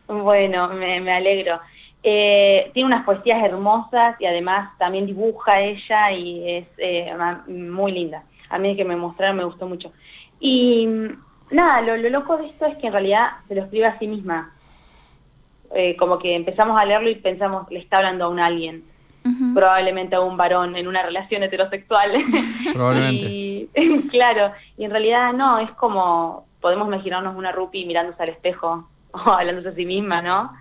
Bueno, 0.07 0.69
me, 0.69 1.01
me 1.01 1.11
alegro. 1.11 1.59
Eh, 2.07 2.69
tiene 2.73 2.87
unas 2.87 3.03
poesías 3.03 3.43
hermosas 3.43 4.15
y 4.19 4.25
además 4.25 4.77
también 4.77 5.07
dibuja 5.07 5.59
ella 5.59 6.11
y 6.11 6.49
es 6.49 6.67
eh, 6.77 7.11
muy 7.47 7.91
linda. 7.91 8.23
A 8.49 8.57
mí 8.57 8.75
que 8.75 8.85
me 8.85 8.95
mostraron 8.95 9.37
me 9.37 9.43
gustó 9.43 9.67
mucho. 9.67 9.91
Y 10.39 10.87
nada, 11.51 11.81
lo, 11.81 11.97
loco 12.09 12.37
de 12.37 12.47
esto 12.47 12.65
es 12.65 12.77
que 12.77 12.87
en 12.87 12.93
realidad 12.93 13.29
se 13.47 13.55
lo 13.55 13.63
escribe 13.63 13.85
a 13.85 13.99
sí 13.99 14.07
misma. 14.07 14.51
Eh, 15.73 15.95
como 15.97 16.19
que 16.19 16.35
empezamos 16.35 16.79
a 16.79 16.85
leerlo 16.85 17.09
y 17.09 17.15
pensamos, 17.15 17.69
le 17.69 17.79
está 17.79 17.97
hablando 17.97 18.25
a 18.25 18.29
un 18.29 18.39
alguien. 18.39 18.83
Probablemente 19.55 20.15
a 20.15 20.21
un 20.21 20.37
varón 20.37 20.75
en 20.75 20.87
una 20.87 21.01
relación 21.01 21.41
heterosexual. 21.41 22.11
Probablemente. 22.73 23.25
y, 23.25 23.69
claro, 24.11 24.51
y 24.77 24.85
en 24.85 24.91
realidad 24.91 25.33
no, 25.33 25.57
es 25.57 25.71
como, 25.71 26.45
podemos 26.61 26.87
imaginarnos 26.87 27.35
una 27.35 27.51
rupi 27.51 27.87
mirándose 27.87 28.21
al 28.21 28.29
espejo 28.29 28.87
o 29.11 29.31
hablándose 29.31 29.69
a 29.69 29.73
sí 29.73 29.87
misma, 29.87 30.21
¿no? 30.21 30.51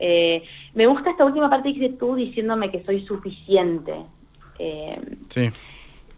Eh, 0.00 0.42
me 0.74 0.86
gusta 0.86 1.10
esta 1.10 1.24
última 1.24 1.48
parte 1.48 1.72
que 1.72 1.78
dice 1.78 1.96
tú 2.00 2.16
diciéndome 2.16 2.72
que 2.72 2.82
soy 2.84 3.06
suficiente. 3.06 3.94
Eh, 4.58 5.00
sí. 5.28 5.50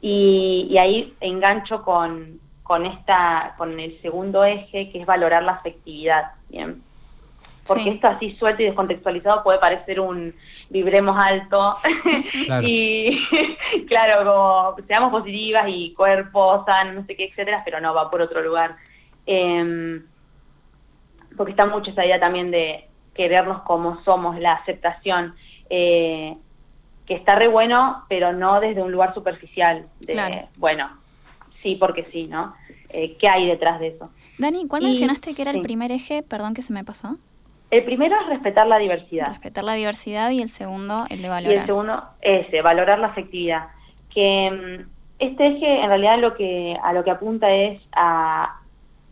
Y, 0.04 0.76
ahí 0.78 1.14
engancho 1.21 1.82
con, 1.82 2.40
con, 2.64 2.85
esta, 2.85 3.54
con 3.56 3.78
el 3.78 4.00
segundo 4.02 4.44
eje, 4.44 4.90
que 4.90 5.00
es 5.00 5.06
valorar 5.06 5.44
la 5.44 5.52
afectividad, 5.52 6.32
¿bien? 6.50 6.82
Porque 7.66 7.90
esto 7.90 8.09
así 8.09 8.35
suelto 8.35 8.62
y 8.62 8.66
descontextualizado 8.66 9.44
puede 9.44 9.61
parecer 9.61 10.00
un 10.00 10.35
vibremos 10.68 11.16
alto 11.16 11.76
y 12.62 13.21
claro, 13.87 14.75
como 14.75 14.87
seamos 14.88 15.12
positivas 15.12 15.66
y 15.68 15.92
cuerpos 15.94 16.64
sanos, 16.66 16.94
no 16.94 17.06
sé 17.06 17.14
qué, 17.14 17.26
etcétera, 17.26 17.62
pero 17.64 17.80
no, 17.80 17.94
va 17.94 18.11
por 18.11 18.21
otro 18.21 18.42
lugar. 18.42 18.73
Em, 19.26 20.04
porque 21.37 21.52
está 21.52 21.66
mucho 21.66 21.92
esa 21.92 22.04
idea 22.04 22.18
también 22.18 22.50
de 22.50 22.88
querernos 23.14 23.62
como 23.62 24.02
somos, 24.02 24.38
la 24.40 24.54
aceptación, 24.54 25.35
eh, 25.71 26.37
que 27.12 27.19
está 27.19 27.35
re 27.35 27.47
bueno, 27.47 28.04
pero 28.09 28.33
no 28.33 28.59
desde 28.59 28.83
un 28.83 28.90
lugar 28.90 29.12
superficial, 29.12 29.87
de, 30.00 30.47
bueno, 30.57 30.90
sí 31.62 31.76
porque 31.78 32.09
sí, 32.11 32.26
¿no? 32.26 32.54
Eh, 32.88 33.19
¿Qué 33.19 33.28
hay 33.28 33.47
detrás 33.47 33.81
de 33.81 33.88
eso? 33.88 34.09
Dani, 34.38 34.66
¿cuál 34.66 34.85
mencionaste 34.85 35.35
que 35.35 35.42
era 35.42 35.50
el 35.50 35.61
primer 35.61 35.92
eje? 35.92 36.23
Perdón 36.23 36.54
que 36.54 36.62
se 36.62 36.73
me 36.73 36.85
pasó. 36.85 37.19
El 37.71 37.85
primero 37.85 38.16
es 38.19 38.26
respetar 38.28 38.66
la 38.66 38.78
diversidad. 38.78 39.28
Respetar 39.28 39.62
la 39.62 39.75
diversidad 39.75 40.31
y 40.31 40.40
el 40.40 40.49
segundo, 40.49 41.04
el 41.11 41.21
de 41.21 41.28
valorar. 41.28 41.54
Y 41.54 41.61
el 41.61 41.66
segundo, 41.66 42.02
ese, 42.23 42.62
valorar 42.62 42.99
la 42.99 43.09
afectividad. 43.09 43.69
Que 44.14 44.50
mm, 44.50 44.90
este 45.19 45.47
eje 45.49 45.83
en 45.83 45.88
realidad 45.88 46.19
lo 46.19 46.35
que, 46.35 46.78
a 46.83 46.95
lo 46.95 47.04
que 47.04 47.11
apunta 47.11 47.50
es 47.50 47.78
a 47.92 48.58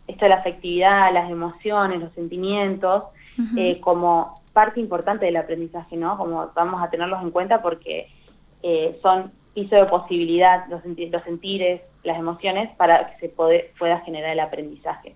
esto 0.07 0.25
de 0.25 0.29
la 0.29 0.35
afectividad, 0.37 1.13
las 1.13 1.29
emociones, 1.29 1.99
los 1.99 2.11
sentimientos, 2.13 3.03
eh, 3.57 3.79
como 3.79 4.40
parte 4.53 4.79
importante 4.79 5.25
del 5.25 5.37
aprendizaje, 5.37 5.95
¿no? 5.97 6.17
Como 6.17 6.51
vamos 6.55 6.81
a 6.81 6.89
tenerlos 6.89 7.21
en 7.21 7.31
cuenta 7.31 7.61
porque 7.61 8.07
eh, 8.63 8.99
son 9.01 9.31
piso 9.53 9.75
de 9.75 9.85
posibilidad 9.85 10.65
los, 10.69 10.81
los, 10.85 11.23
sentires, 11.23 11.81
las 12.03 12.17
emociones, 12.17 12.69
para 12.77 13.11
que 13.11 13.27
se 13.27 13.29
pueda 13.29 13.99
generar 14.01 14.31
el 14.31 14.39
aprendizaje. 14.39 15.15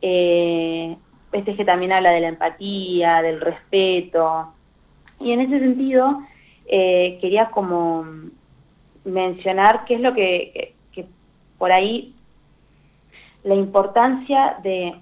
Eh, 0.00 0.96
este 1.32 1.56
que 1.56 1.64
también 1.64 1.92
habla 1.92 2.10
de 2.10 2.20
la 2.20 2.28
empatía, 2.28 3.22
del 3.22 3.40
respeto, 3.40 4.52
y 5.18 5.32
en 5.32 5.40
ese 5.40 5.58
sentido 5.60 6.20
quería 6.66 7.50
como 7.50 8.04
mencionar 9.04 9.84
qué 9.84 9.94
es 9.94 10.00
lo 10.00 10.14
que 10.14 10.74
por 11.58 11.70
ahí 11.70 12.14
la 13.44 13.54
importancia 13.54 14.58
de 14.62 14.94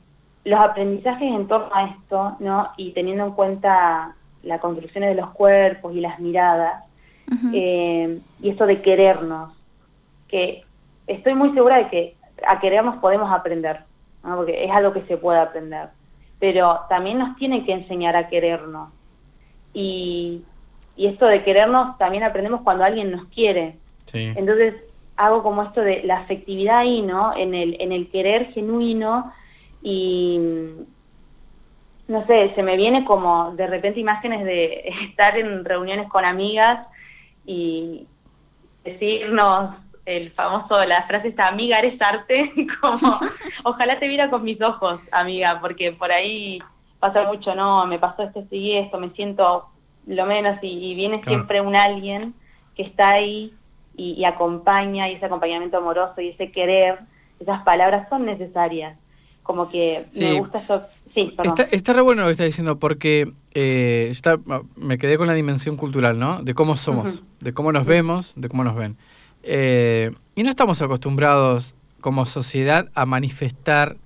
los 0.50 0.60
aprendizajes 0.60 1.32
en 1.32 1.46
torno 1.46 1.70
a 1.72 1.84
esto, 1.84 2.36
¿no? 2.40 2.70
Y 2.76 2.90
teniendo 2.90 3.24
en 3.24 3.32
cuenta 3.32 4.16
las 4.42 4.60
construcciones 4.60 5.10
de 5.10 5.20
los 5.20 5.30
cuerpos 5.30 5.94
y 5.94 6.00
las 6.00 6.18
miradas, 6.18 6.84
eh, 7.54 8.18
y 8.40 8.50
esto 8.50 8.66
de 8.66 8.82
querernos, 8.82 9.52
que 10.26 10.64
estoy 11.06 11.34
muy 11.34 11.52
segura 11.54 11.76
de 11.78 11.88
que 11.88 12.16
a 12.44 12.58
querernos 12.58 12.96
podemos 12.96 13.30
aprender, 13.32 13.80
¿no? 14.24 14.36
porque 14.36 14.64
es 14.64 14.70
algo 14.72 14.92
que 14.92 15.02
se 15.02 15.16
puede 15.16 15.38
aprender, 15.38 15.90
pero 16.40 16.80
también 16.88 17.18
nos 17.18 17.36
tiene 17.36 17.64
que 17.64 17.72
enseñar 17.72 18.16
a 18.16 18.28
querernos. 18.28 18.88
Y, 19.72 20.42
y 20.96 21.06
esto 21.06 21.26
de 21.26 21.44
querernos 21.44 21.96
también 21.98 22.24
aprendemos 22.24 22.62
cuando 22.62 22.82
alguien 22.82 23.12
nos 23.12 23.26
quiere. 23.26 23.76
Entonces, 24.12 24.82
hago 25.16 25.44
como 25.44 25.62
esto 25.62 25.82
de 25.82 26.02
la 26.02 26.18
afectividad 26.18 26.78
ahí, 26.78 27.02
¿no? 27.02 27.36
En 27.36 27.54
el, 27.54 27.76
en 27.80 27.92
el 27.92 28.10
querer 28.10 28.46
genuino 28.52 29.32
y, 29.82 30.40
no 32.08 32.26
sé, 32.26 32.52
se 32.54 32.62
me 32.62 32.76
viene 32.76 33.04
como 33.04 33.52
de 33.52 33.66
repente 33.66 34.00
imágenes 34.00 34.44
de 34.44 34.92
estar 35.08 35.38
en 35.38 35.64
reuniones 35.64 36.08
con 36.08 36.24
amigas 36.24 36.86
y 37.46 38.06
decirnos 38.84 39.76
el 40.06 40.32
famoso, 40.32 40.84
la 40.84 41.04
frase 41.04 41.28
esta, 41.28 41.46
amiga, 41.46 41.78
eres 41.78 42.00
arte, 42.00 42.52
como, 42.80 43.18
ojalá 43.64 43.98
te 43.98 44.08
viera 44.08 44.30
con 44.30 44.42
mis 44.42 44.60
ojos, 44.60 45.00
amiga, 45.12 45.60
porque 45.60 45.92
por 45.92 46.10
ahí 46.10 46.60
pasa 46.98 47.24
mucho, 47.24 47.54
no, 47.54 47.86
me 47.86 47.98
pasó 47.98 48.24
esto 48.24 48.44
y 48.50 48.76
esto, 48.76 48.98
me 48.98 49.10
siento 49.10 49.66
lo 50.06 50.26
menos, 50.26 50.58
y, 50.62 50.94
viene 50.94 51.22
siempre 51.22 51.60
un 51.60 51.76
alguien 51.76 52.34
que 52.74 52.82
está 52.82 53.10
ahí 53.10 53.54
y, 53.96 54.24
acompaña, 54.24 55.08
y 55.08 55.14
ese 55.14 55.26
acompañamiento 55.26 55.76
amoroso 55.76 56.20
y 56.20 56.28
ese 56.28 56.50
querer, 56.50 57.00
esas 57.38 57.62
palabras 57.62 58.08
son 58.08 58.24
necesarias. 58.24 58.98
Como 59.50 59.68
que 59.68 60.06
me 60.16 60.38
gusta 60.38 60.58
eso. 60.58 60.80
Sí, 61.12 61.34
Está, 61.42 61.64
está 61.64 61.92
re 61.92 62.02
bueno 62.02 62.22
lo 62.22 62.28
que 62.28 62.32
está 62.32 62.44
diciendo, 62.44 62.78
porque 62.78 63.32
eh, 63.52 64.06
está, 64.12 64.38
me 64.76 64.96
quedé 64.96 65.18
con 65.18 65.26
la 65.26 65.34
dimensión 65.34 65.76
cultural, 65.76 66.20
¿no? 66.20 66.40
De 66.40 66.54
cómo 66.54 66.76
somos, 66.76 67.24
de 67.40 67.52
cómo 67.52 67.72
nos 67.72 67.84
vemos, 67.84 68.32
de 68.36 68.48
cómo 68.48 68.62
nos 68.62 68.76
ven. 68.76 68.96
Eh, 69.42 70.12
y 70.36 70.44
no 70.44 70.50
estamos 70.50 70.80
acostumbrados 70.82 71.74
como 72.00 72.26
sociedad 72.26 72.90
a 72.94 73.06
manifestar 73.06 73.96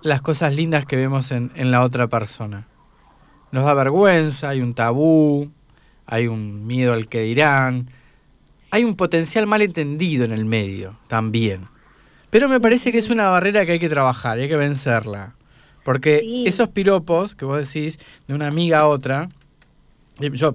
las 0.00 0.22
cosas 0.22 0.56
lindas 0.56 0.86
que 0.86 0.96
vemos 0.96 1.30
en, 1.30 1.52
en 1.56 1.70
la 1.70 1.82
otra 1.82 2.06
persona. 2.06 2.66
Nos 3.52 3.66
da 3.66 3.74
vergüenza, 3.74 4.48
hay 4.48 4.62
un 4.62 4.72
tabú, 4.72 5.50
hay 6.06 6.26
un 6.26 6.66
miedo 6.66 6.94
al 6.94 7.06
que 7.06 7.20
dirán, 7.20 7.90
hay 8.70 8.82
un 8.84 8.96
potencial 8.96 9.46
mal 9.46 9.60
entendido 9.60 10.24
en 10.24 10.32
el 10.32 10.46
medio 10.46 10.96
también. 11.06 11.68
Pero 12.34 12.48
me 12.48 12.58
parece 12.58 12.90
que 12.90 12.98
es 12.98 13.10
una 13.10 13.28
barrera 13.28 13.64
que 13.64 13.70
hay 13.70 13.78
que 13.78 13.88
trabajar, 13.88 14.38
hay 14.38 14.48
que 14.48 14.56
vencerla. 14.56 15.36
Porque 15.84 16.42
esos 16.46 16.68
piropos 16.68 17.36
que 17.36 17.44
vos 17.44 17.56
decís 17.56 18.00
de 18.26 18.34
una 18.34 18.48
amiga 18.48 18.80
a 18.80 18.88
otra, 18.88 19.28
yo, 20.18 20.32
yo 20.32 20.52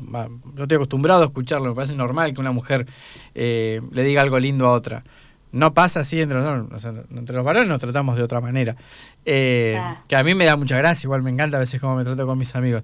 estoy 0.58 0.76
acostumbrado 0.76 1.24
a 1.24 1.28
escucharlo, 1.28 1.70
me 1.70 1.76
parece 1.76 1.96
normal 1.96 2.34
que 2.34 2.42
una 2.42 2.52
mujer 2.52 2.86
eh, 3.34 3.80
le 3.94 4.04
diga 4.04 4.22
algo 4.22 4.38
lindo 4.40 4.68
a 4.68 4.74
otra. 4.74 5.06
No 5.54 5.74
pasa 5.74 6.02
así 6.02 6.20
entre, 6.20 6.40
entre 6.40 7.34
los 7.34 7.46
varones, 7.46 7.70
nos 7.70 7.80
tratamos 7.80 8.18
de 8.18 8.24
otra 8.24 8.42
manera. 8.42 8.76
Eh, 9.24 9.82
que 10.10 10.18
a 10.18 10.24
mí 10.26 10.36
me 10.36 10.44
da 10.44 10.58
mucha 10.58 10.76
gracia, 10.76 11.08
igual 11.08 11.22
me 11.22 11.32
encanta 11.32 11.56
a 11.56 11.62
veces 11.62 11.80
cómo 11.80 11.96
me 11.96 12.04
trato 12.04 12.28
con 12.28 12.38
mis 12.38 12.54
amigos. 12.58 12.84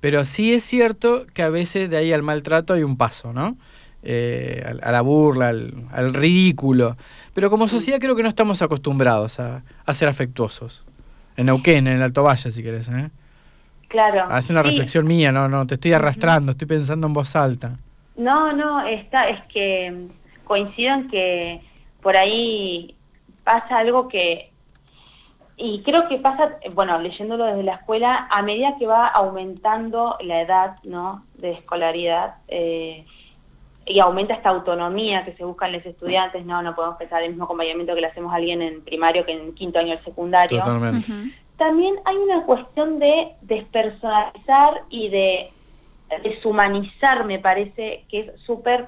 Pero 0.00 0.24
sí 0.24 0.52
es 0.52 0.64
cierto 0.64 1.26
que 1.32 1.42
a 1.42 1.48
veces 1.48 1.88
de 1.88 1.96
ahí 1.96 2.12
al 2.12 2.24
maltrato 2.24 2.72
hay 2.72 2.82
un 2.82 2.96
paso, 2.96 3.32
¿no? 3.32 3.56
Eh, 4.04 4.60
a, 4.82 4.90
la 4.90 5.00
burla, 5.00 5.50
al, 5.50 6.14
ridículo. 6.14 6.96
Pero 7.34 7.50
como 7.50 7.66
sociedad 7.68 7.98
creo 7.98 8.14
que 8.14 8.22
no 8.22 8.28
estamos 8.28 8.62
acostumbrados 8.62 9.40
a, 9.40 9.62
ser 9.92 10.08
afectuosos. 10.08 10.84
En 11.36 11.46
Neuquén, 11.46 11.86
en 11.86 11.96
el 11.96 12.02
Alto 12.02 12.22
Valle, 12.22 12.50
si 12.50 12.62
querés. 12.62 12.88
¿eh? 12.88 13.10
Claro. 13.88 14.26
Hace 14.28 14.52
una 14.52 14.62
reflexión 14.62 15.06
mía, 15.06 15.32
no, 15.32 15.48
no, 15.48 15.66
te 15.66 15.74
estoy 15.74 15.92
arrastrando, 15.92 16.52
estoy 16.52 16.66
pensando 16.66 17.06
en 17.06 17.12
voz 17.12 17.34
alta. 17.36 17.78
No, 18.16 18.52
no, 18.52 18.86
está, 18.86 19.28
es 19.28 19.42
que 19.46 20.06
coincido 20.44 20.94
en 20.94 21.08
que 21.08 21.60
por 22.02 22.16
ahí 22.16 22.94
pasa 23.44 23.78
algo 23.78 24.08
que 24.08 24.52
y 25.56 25.82
creo 25.82 26.08
que 26.08 26.18
pasa, 26.18 26.56
bueno, 26.74 26.98
leyéndolo 26.98 27.44
desde 27.44 27.62
la 27.62 27.74
escuela, 27.74 28.26
a 28.30 28.42
medida 28.42 28.76
que 28.78 28.86
va 28.86 29.06
aumentando 29.06 30.16
la 30.20 30.40
edad 30.40 30.76
¿no? 30.82 31.24
de 31.34 31.52
escolaridad 31.52 32.34
eh, 32.48 33.06
y 33.86 33.98
aumenta 34.00 34.34
esta 34.34 34.50
autonomía 34.50 35.24
que 35.24 35.32
se 35.32 35.44
buscan 35.44 35.72
los 35.72 35.84
estudiantes, 35.84 36.44
no, 36.44 36.62
no 36.62 36.74
podemos 36.74 36.96
pensar 36.96 37.22
el 37.22 37.30
mismo 37.30 37.44
acompañamiento 37.44 37.94
que 37.94 38.00
le 38.00 38.06
hacemos 38.06 38.32
a 38.32 38.36
alguien 38.36 38.62
en 38.62 38.82
primario 38.82 39.24
que 39.24 39.32
en 39.32 39.54
quinto 39.54 39.78
año 39.78 39.90
del 39.96 40.04
secundario. 40.04 40.58
Totalmente. 40.60 41.08
También 41.56 41.96
hay 42.04 42.16
una 42.16 42.44
cuestión 42.44 42.98
de 42.98 43.32
despersonalizar 43.42 44.82
y 44.88 45.08
de 45.08 45.50
deshumanizar, 46.22 47.24
me 47.24 47.38
parece 47.38 48.04
que 48.08 48.20
es 48.20 48.40
súper, 48.42 48.86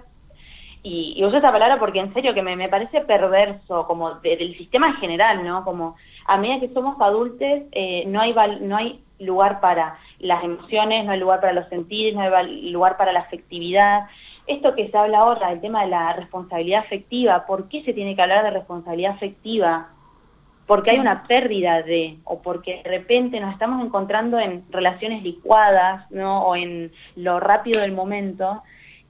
y, 0.83 1.23
uso 1.25 1.37
esta 1.37 1.53
palabra 1.53 1.79
porque 1.79 2.01
en 2.01 2.13
serio 2.13 2.35
que 2.35 2.43
me, 2.43 2.57
me 2.57 2.69
parece 2.69 3.01
perverso, 3.01 3.87
como 3.87 4.15
del 4.17 4.57
sistema 4.57 4.89
en 4.89 4.97
general, 4.97 5.45
¿no? 5.45 5.65
Como 5.65 5.97
a 6.27 6.37
medida 6.37 6.61
que 6.61 6.75
somos 6.75 7.01
adultos 7.01 7.49
eh, 7.73 8.05
no, 8.07 8.21
hay 8.21 8.35
no 8.61 8.77
hay 8.77 9.01
lugar 9.19 9.61
para 9.61 9.99
las 10.19 10.43
emociones, 10.45 11.05
no 11.05 11.13
hay 11.13 11.21
lugar 11.21 11.41
para 11.41 11.53
los 11.53 11.69
sentidos, 11.69 12.15
no 12.15 12.37
hay 12.37 12.71
lugar 12.71 12.97
para 12.97 13.13
la 13.13 13.21
afectividad. 13.21 14.07
Esto 14.47 14.75
que 14.75 14.91
se 14.91 14.97
habla 14.99 15.19
ahora, 15.19 15.53
el 15.53 15.61
tema 15.61 15.83
de 15.83 15.89
la 15.89 16.13
responsabilidad 16.13 16.81
afectiva, 16.81 17.47
¿por 17.47 17.69
qué 17.69 17.83
se 17.83 17.95
tiene 17.95 18.15
que 18.15 18.23
hablar 18.23 18.45
de 18.45 18.51
responsabilidad 18.51 19.13
afectiva? 19.13 19.89
Porque 20.67 20.93
hay 20.93 20.99
una 20.99 21.25
pérdida 21.25 21.83
de, 21.83 22.19
o 22.25 22.41
porque 22.41 22.83
de 22.83 22.91
repente 22.91 23.41
nos 23.41 23.53
estamos 23.53 23.85
encontrando 23.85 24.39
en 24.39 24.65
relaciones 24.71 25.23
licuadas, 25.23 26.11
¿no? 26.11 26.43
O 26.43 26.57
en 26.57 26.93
lo 27.17 27.41
rápido 27.41 27.81
del 27.81 27.93
momento. 27.93 28.63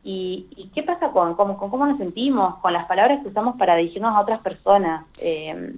¿Y, 0.02 0.70
qué 0.74 0.82
pasa 0.82 1.10
con 1.10 1.34
cómo, 1.34 1.56
con 1.56 1.70
cómo 1.70 1.86
nos 1.86 1.98
sentimos, 1.98 2.56
con 2.56 2.72
las 2.72 2.86
palabras 2.86 3.22
que 3.22 3.28
usamos 3.28 3.56
para 3.56 3.76
dirigirnos 3.76 4.14
a 4.14 4.20
otras 4.20 4.40
personas? 4.40 5.04
Eh, 5.20 5.74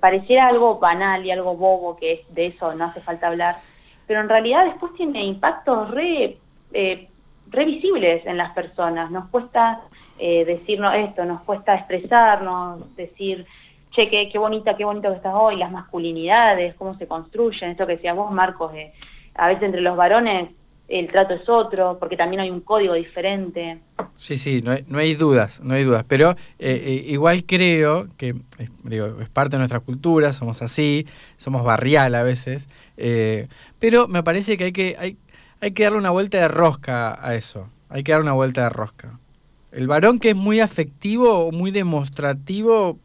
pareciera 0.00 0.46
algo 0.46 0.78
banal 0.78 1.24
y 1.24 1.30
algo 1.30 1.56
bobo, 1.56 1.96
que 1.96 2.24
de 2.30 2.46
eso 2.46 2.74
no 2.74 2.86
hace 2.86 3.00
falta 3.00 3.28
hablar, 3.28 3.58
pero 4.06 4.20
en 4.20 4.28
realidad 4.28 4.64
después 4.64 4.94
tiene 4.94 5.24
impactos 5.24 5.90
re, 5.90 6.38
eh, 6.72 7.08
visibles 7.50 8.24
en 8.26 8.36
las 8.36 8.52
personas. 8.52 9.10
Nos 9.10 9.28
cuesta 9.28 9.82
eh, 10.18 10.44
decirnos 10.44 10.94
esto, 10.94 11.24
nos 11.24 11.42
cuesta 11.42 11.74
expresarnos, 11.74 12.94
decir, 12.96 13.46
che, 13.90 14.08
qué, 14.08 14.28
qué, 14.28 14.38
bonita, 14.38 14.76
qué 14.76 14.84
bonito 14.84 15.10
que 15.10 15.16
estás 15.16 15.34
hoy, 15.36 15.56
las 15.56 15.70
masculinidades, 15.70 16.74
cómo 16.74 16.96
se 16.98 17.06
construyen, 17.06 17.70
esto 17.70 17.86
que 17.86 17.96
decías 17.96 18.16
vos, 18.16 18.30
Marcos, 18.32 18.72
a 19.34 19.48
veces 19.48 19.62
entre 19.62 19.80
los 19.80 19.96
varones 19.96 20.50
el 20.88 21.06
trato 21.08 21.34
es 21.34 21.46
otro, 21.48 21.98
porque 22.00 22.16
también 22.16 22.40
hay 22.40 22.50
un 22.50 22.62
código 22.62 22.94
diferente. 22.94 23.78
Sí, 24.16 24.38
sí, 24.38 24.62
no 24.62 24.72
hay, 24.72 24.84
no 24.88 24.98
hay 24.98 25.14
dudas, 25.14 25.60
no 25.62 25.74
hay 25.74 25.84
dudas, 25.84 26.04
pero 26.08 26.30
eh, 26.30 26.36
eh, 26.58 27.04
igual 27.08 27.44
creo 27.44 28.08
que 28.16 28.34
es 28.58 29.28
parte 29.28 29.56
de 29.56 29.58
nuestra 29.58 29.80
cultura, 29.80 30.32
somos 30.32 30.62
así, 30.62 31.06
somos 31.36 31.62
barrial 31.62 32.14
a 32.14 32.22
veces, 32.22 32.68
pero 33.78 34.08
me 34.08 34.22
parece 34.22 34.56
que 34.56 34.64
hay 34.64 34.72
que, 34.72 34.96
hay, 34.98 35.18
hay 35.60 35.72
que 35.72 35.84
darle 35.84 35.98
una 35.98 36.10
vuelta 36.10 36.38
de 36.38 36.48
rosca 36.48 37.18
a 37.20 37.34
eso, 37.34 37.68
hay 37.88 38.02
que 38.02 38.12
darle 38.12 38.24
una 38.24 38.34
vuelta 38.34 38.62
de 38.62 38.70
rosca. 38.70 39.18
El 39.72 39.86
varón 39.86 40.18
que 40.18 40.30
es 40.30 40.36
muy 40.36 40.60
afectivo 40.60 41.46
o 41.46 41.52
muy 41.52 41.70
demostrativo 41.70 42.98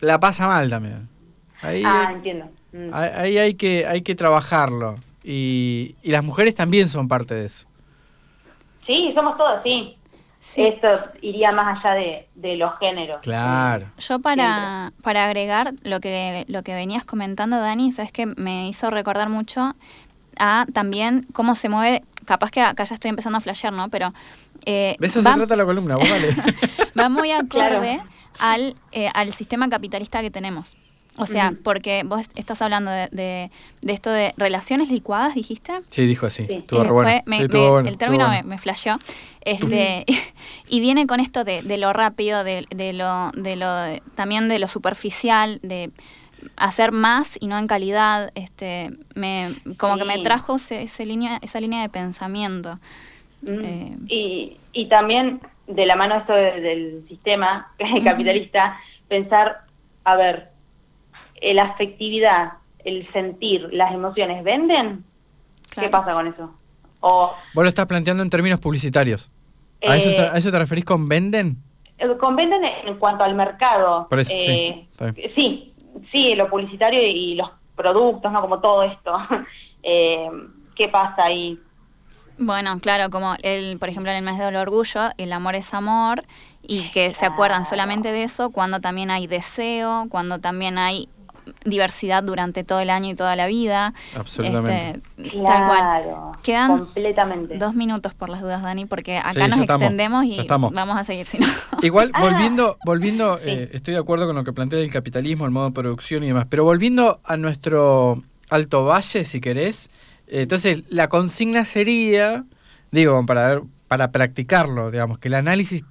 la 0.00 0.18
pasa 0.18 0.46
mal 0.46 0.70
también. 0.70 1.08
Ahí, 1.62 1.82
ah, 1.84 2.10
entiendo. 2.12 2.46
Mm. 2.72 2.90
Ahí 2.92 3.38
hay 3.38 3.54
que, 3.54 3.86
hay 3.86 4.02
que 4.02 4.14
trabajarlo. 4.14 4.96
Y, 5.22 5.94
las 6.02 6.24
mujeres 6.24 6.54
también 6.54 6.86
son 6.88 7.08
parte 7.08 7.34
de 7.34 7.46
eso. 7.46 7.66
Sí, 8.86 9.12
somos 9.14 9.36
todos, 9.36 9.60
sí. 9.62 9.96
Esto 10.56 10.88
iría 11.20 11.52
más 11.52 11.78
allá 11.78 11.94
de, 11.94 12.28
de 12.34 12.56
los 12.56 12.78
géneros. 12.78 13.20
Claro. 13.20 13.88
Yo 13.98 14.20
para, 14.20 14.90
para 15.02 15.26
agregar 15.26 15.74
lo 15.82 16.00
que, 16.00 16.46
lo 16.48 16.62
que 16.62 16.74
venías 16.74 17.04
comentando, 17.04 17.60
Dani, 17.60 17.92
sabes 17.92 18.10
que 18.10 18.24
me 18.24 18.66
hizo 18.66 18.88
recordar 18.88 19.28
mucho 19.28 19.74
a 20.40 20.66
también 20.72 21.26
cómo 21.32 21.54
se 21.54 21.68
mueve, 21.68 22.02
capaz 22.24 22.50
que 22.50 22.60
acá 22.60 22.84
ya 22.84 22.94
estoy 22.94 23.10
empezando 23.10 23.38
a 23.38 23.40
flashear, 23.40 23.72
¿no? 23.72 23.88
Pero... 23.88 24.12
Eh, 24.66 24.96
de 24.98 25.06
eso 25.06 25.22
se 25.22 25.32
trata 25.32 25.56
la 25.56 25.64
columna, 25.64 25.96
vos 25.96 26.08
vale. 26.08 26.34
va 26.98 27.08
muy 27.08 27.30
acorde 27.30 28.02
al, 28.38 28.76
eh, 28.92 29.08
al 29.14 29.32
sistema 29.32 29.68
capitalista 29.68 30.20
que 30.20 30.30
tenemos. 30.30 30.76
O 31.16 31.26
sea, 31.26 31.52
porque 31.62 32.02
vos 32.04 32.28
estás 32.34 32.62
hablando 32.62 32.90
de, 32.90 33.08
de, 33.10 33.92
esto 33.92 34.10
de 34.10 34.32
relaciones 34.36 34.90
licuadas, 34.90 35.34
dijiste. 35.34 35.72
Sí, 35.90 36.06
dijo 36.06 36.26
así. 36.26 36.46
Sí. 36.46 36.64
bueno. 36.70 37.10
el 37.86 37.98
término 37.98 38.28
me, 38.28 38.42
me 38.42 38.58
flasheó. 38.58 38.98
Este, 39.42 40.06
y 40.68 40.80
viene 40.80 41.06
con 41.06 41.20
esto 41.20 41.44
de, 41.44 41.62
de 41.62 41.78
lo 41.78 41.92
rápido, 41.92 42.42
de, 42.44 42.64
de, 42.70 42.92
lo, 42.92 43.32
de 43.34 43.56
lo, 43.56 44.00
también 44.14 44.48
de 44.48 44.58
lo 44.58 44.68
superficial, 44.68 45.60
de 45.62 45.90
hacer 46.56 46.92
más 46.92 47.36
y 47.40 47.46
no 47.46 47.58
en 47.58 47.66
calidad. 47.66 48.30
Este, 48.34 48.90
me, 49.14 49.56
como 49.76 49.96
que 49.96 50.04
me 50.04 50.18
trajo 50.18 50.56
ese, 50.56 51.06
línea, 51.06 51.38
esa 51.42 51.60
línea 51.60 51.82
de 51.82 51.88
pensamiento. 51.88 52.78
Eh, 53.46 53.96
y, 54.08 54.56
y 54.72 54.86
también 54.86 55.40
de 55.66 55.86
la 55.86 55.96
mano 55.96 56.16
esto 56.16 56.34
del 56.34 57.04
sistema 57.08 57.72
capitalista, 58.04 58.78
pensar, 59.08 59.62
a 60.04 60.16
ver, 60.16 60.50
eh, 61.40 61.54
la 61.54 61.64
afectividad, 61.64 62.52
el 62.84 63.10
sentir, 63.12 63.68
las 63.72 63.92
emociones, 63.92 64.42
¿venden? 64.44 65.04
¿Qué 65.78 65.88
pasa 65.88 66.12
con 66.12 66.26
eso? 66.26 66.54
O, 67.00 67.34
Vos 67.54 67.64
lo 67.64 67.68
estás 67.68 67.86
planteando 67.86 68.22
en 68.22 68.30
términos 68.30 68.60
publicitarios. 68.60 69.30
¿A, 69.86 69.96
eso 69.96 70.10
te, 70.10 70.38
eso, 70.38 70.50
te, 70.50 70.58
referís 70.58 70.84
con 70.84 71.08
venden? 71.08 71.56
Eh, 71.98 72.08
con 72.18 72.36
venden 72.36 72.62
en 72.64 72.98
cuanto 72.98 73.24
al 73.24 73.34
mercado. 73.34 74.06
Por 74.08 74.20
eso, 74.20 74.32
eh, 74.34 74.86
sí, 75.34 75.69
lo 76.36 76.48
publicitario 76.48 77.00
y 77.02 77.34
los 77.34 77.50
productos, 77.76 78.30
¿no? 78.30 78.40
Como 78.40 78.60
todo 78.60 78.82
esto. 78.82 79.18
¿Qué 79.82 80.88
pasa 80.90 81.24
ahí? 81.24 81.58
Bueno, 82.38 82.80
claro, 82.80 83.10
como 83.10 83.34
el, 83.42 83.78
por 83.78 83.90
ejemplo, 83.90 84.10
en 84.10 84.16
el 84.16 84.24
mes 84.24 84.38
del 84.38 84.56
orgullo, 84.56 85.10
el 85.18 85.32
amor 85.32 85.56
es 85.56 85.74
amor 85.74 86.24
y 86.62 86.90
que 86.90 87.12
se 87.12 87.26
acuerdan 87.26 87.66
solamente 87.66 88.12
de 88.12 88.22
eso 88.22 88.50
cuando 88.50 88.80
también 88.80 89.10
hay 89.10 89.26
deseo, 89.26 90.06
cuando 90.08 90.38
también 90.38 90.78
hay 90.78 91.08
diversidad 91.64 92.22
durante 92.22 92.64
todo 92.64 92.80
el 92.80 92.90
año 92.90 93.10
y 93.10 93.14
toda 93.14 93.36
la 93.36 93.46
vida. 93.46 93.94
Absolutamente. 94.16 95.02
Este, 95.16 95.42
tal 95.42 95.66
cual. 95.66 96.32
Quedan 96.42 96.78
completamente. 96.78 97.58
dos 97.58 97.74
minutos 97.74 98.14
por 98.14 98.28
las 98.28 98.40
dudas, 98.40 98.62
Dani, 98.62 98.86
porque 98.86 99.18
acá 99.18 99.48
nos 99.48 99.60
extendemos 99.60 100.24
y 100.24 100.46
vamos 100.48 100.96
a 100.96 101.04
seguir 101.04 101.26
si 101.26 101.38
no. 101.38 101.46
Igual, 101.82 102.10
ah. 102.14 102.20
volviendo, 102.20 102.78
volviendo 102.84 103.38
eh, 103.42 103.70
estoy 103.72 103.94
de 103.94 104.00
acuerdo 104.00 104.26
con 104.26 104.36
lo 104.36 104.44
que 104.44 104.52
plantea 104.52 104.78
el 104.78 104.90
capitalismo, 104.90 105.44
el 105.44 105.50
modo 105.50 105.66
de 105.66 105.72
producción 105.72 106.24
y 106.24 106.28
demás, 106.28 106.46
pero 106.48 106.64
volviendo 106.64 107.20
a 107.24 107.36
nuestro 107.36 108.22
Alto 108.48 108.84
Valle, 108.84 109.24
si 109.24 109.40
querés, 109.40 109.88
eh, 110.26 110.42
entonces 110.42 110.84
la 110.88 111.08
consigna 111.08 111.64
sería, 111.64 112.44
digo, 112.90 113.24
para 113.26 113.48
ver, 113.48 113.62
para 113.88 114.12
practicarlo, 114.12 114.90
digamos, 114.90 115.18
que 115.18 115.28
el 115.28 115.34
análisis 115.34 115.84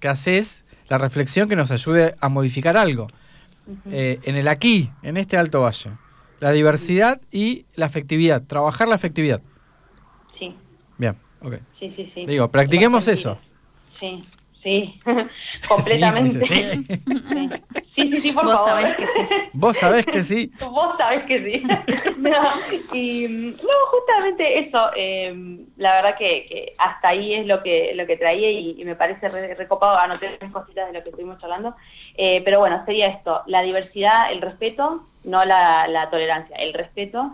que 0.00 0.08
haces, 0.08 0.64
la 0.88 0.98
reflexión 0.98 1.48
que 1.48 1.56
nos 1.56 1.70
ayude 1.70 2.14
a 2.20 2.28
modificar 2.28 2.76
algo. 2.76 3.08
Eh, 3.90 4.20
en 4.24 4.36
el 4.36 4.48
aquí, 4.48 4.90
en 5.02 5.16
este 5.16 5.36
Alto 5.36 5.62
Valle. 5.62 5.90
La 6.40 6.52
diversidad 6.52 7.20
y 7.30 7.66
la 7.74 7.86
afectividad, 7.86 8.42
trabajar 8.42 8.88
la 8.88 8.94
afectividad. 8.94 9.42
Sí. 10.38 10.54
Bien, 10.96 11.16
ok. 11.42 11.54
Sí, 11.78 11.92
sí, 11.96 12.10
sí. 12.14 12.22
Digo, 12.26 12.50
practiquemos 12.50 13.08
eso. 13.08 13.38
Sí, 13.92 14.20
sí, 14.62 15.00
completamente. 15.68 16.40
Sí, 18.00 18.10
sí, 18.12 18.20
sí, 18.22 18.32
por 18.32 18.44
Vos 18.44 18.54
favor. 18.54 18.70
sabés 18.70 18.94
que 18.94 19.06
sí. 19.06 19.20
Vos 19.52 19.76
sabés 19.76 20.06
que 20.06 20.22
sí. 20.22 20.52
Vos 20.70 20.96
sabés 20.96 21.24
que 21.24 21.44
sí. 21.44 21.66
no, 22.16 22.96
y 22.96 23.28
no, 23.28 23.74
justamente 23.90 24.58
eso, 24.60 24.90
em, 24.96 25.66
la 25.76 25.96
verdad 25.96 26.16
que, 26.16 26.72
hasta 26.78 27.08
ahí 27.08 27.34
es 27.34 27.46
lo 27.46 27.62
que 27.62 27.92
lo 27.94 28.06
que 28.06 28.16
traía 28.16 28.50
y, 28.50 28.82
me 28.86 28.94
parece 28.94 29.28
recopado, 29.54 29.98
anoté 29.98 30.30
tres 30.38 30.50
cositas 30.50 30.86
de 30.86 30.94
lo 30.94 31.02
que 31.02 31.10
estuvimos 31.10 31.42
hablando, 31.44 31.76
eh, 32.16 32.40
pero 32.42 32.60
bueno, 32.60 32.82
sería 32.86 33.08
esto, 33.08 33.42
la 33.46 33.60
diversidad, 33.60 34.32
el 34.32 34.40
respeto, 34.40 35.04
no 35.24 35.44
la, 35.44 36.08
tolerancia, 36.10 36.56
el 36.56 36.72
respeto 36.72 37.32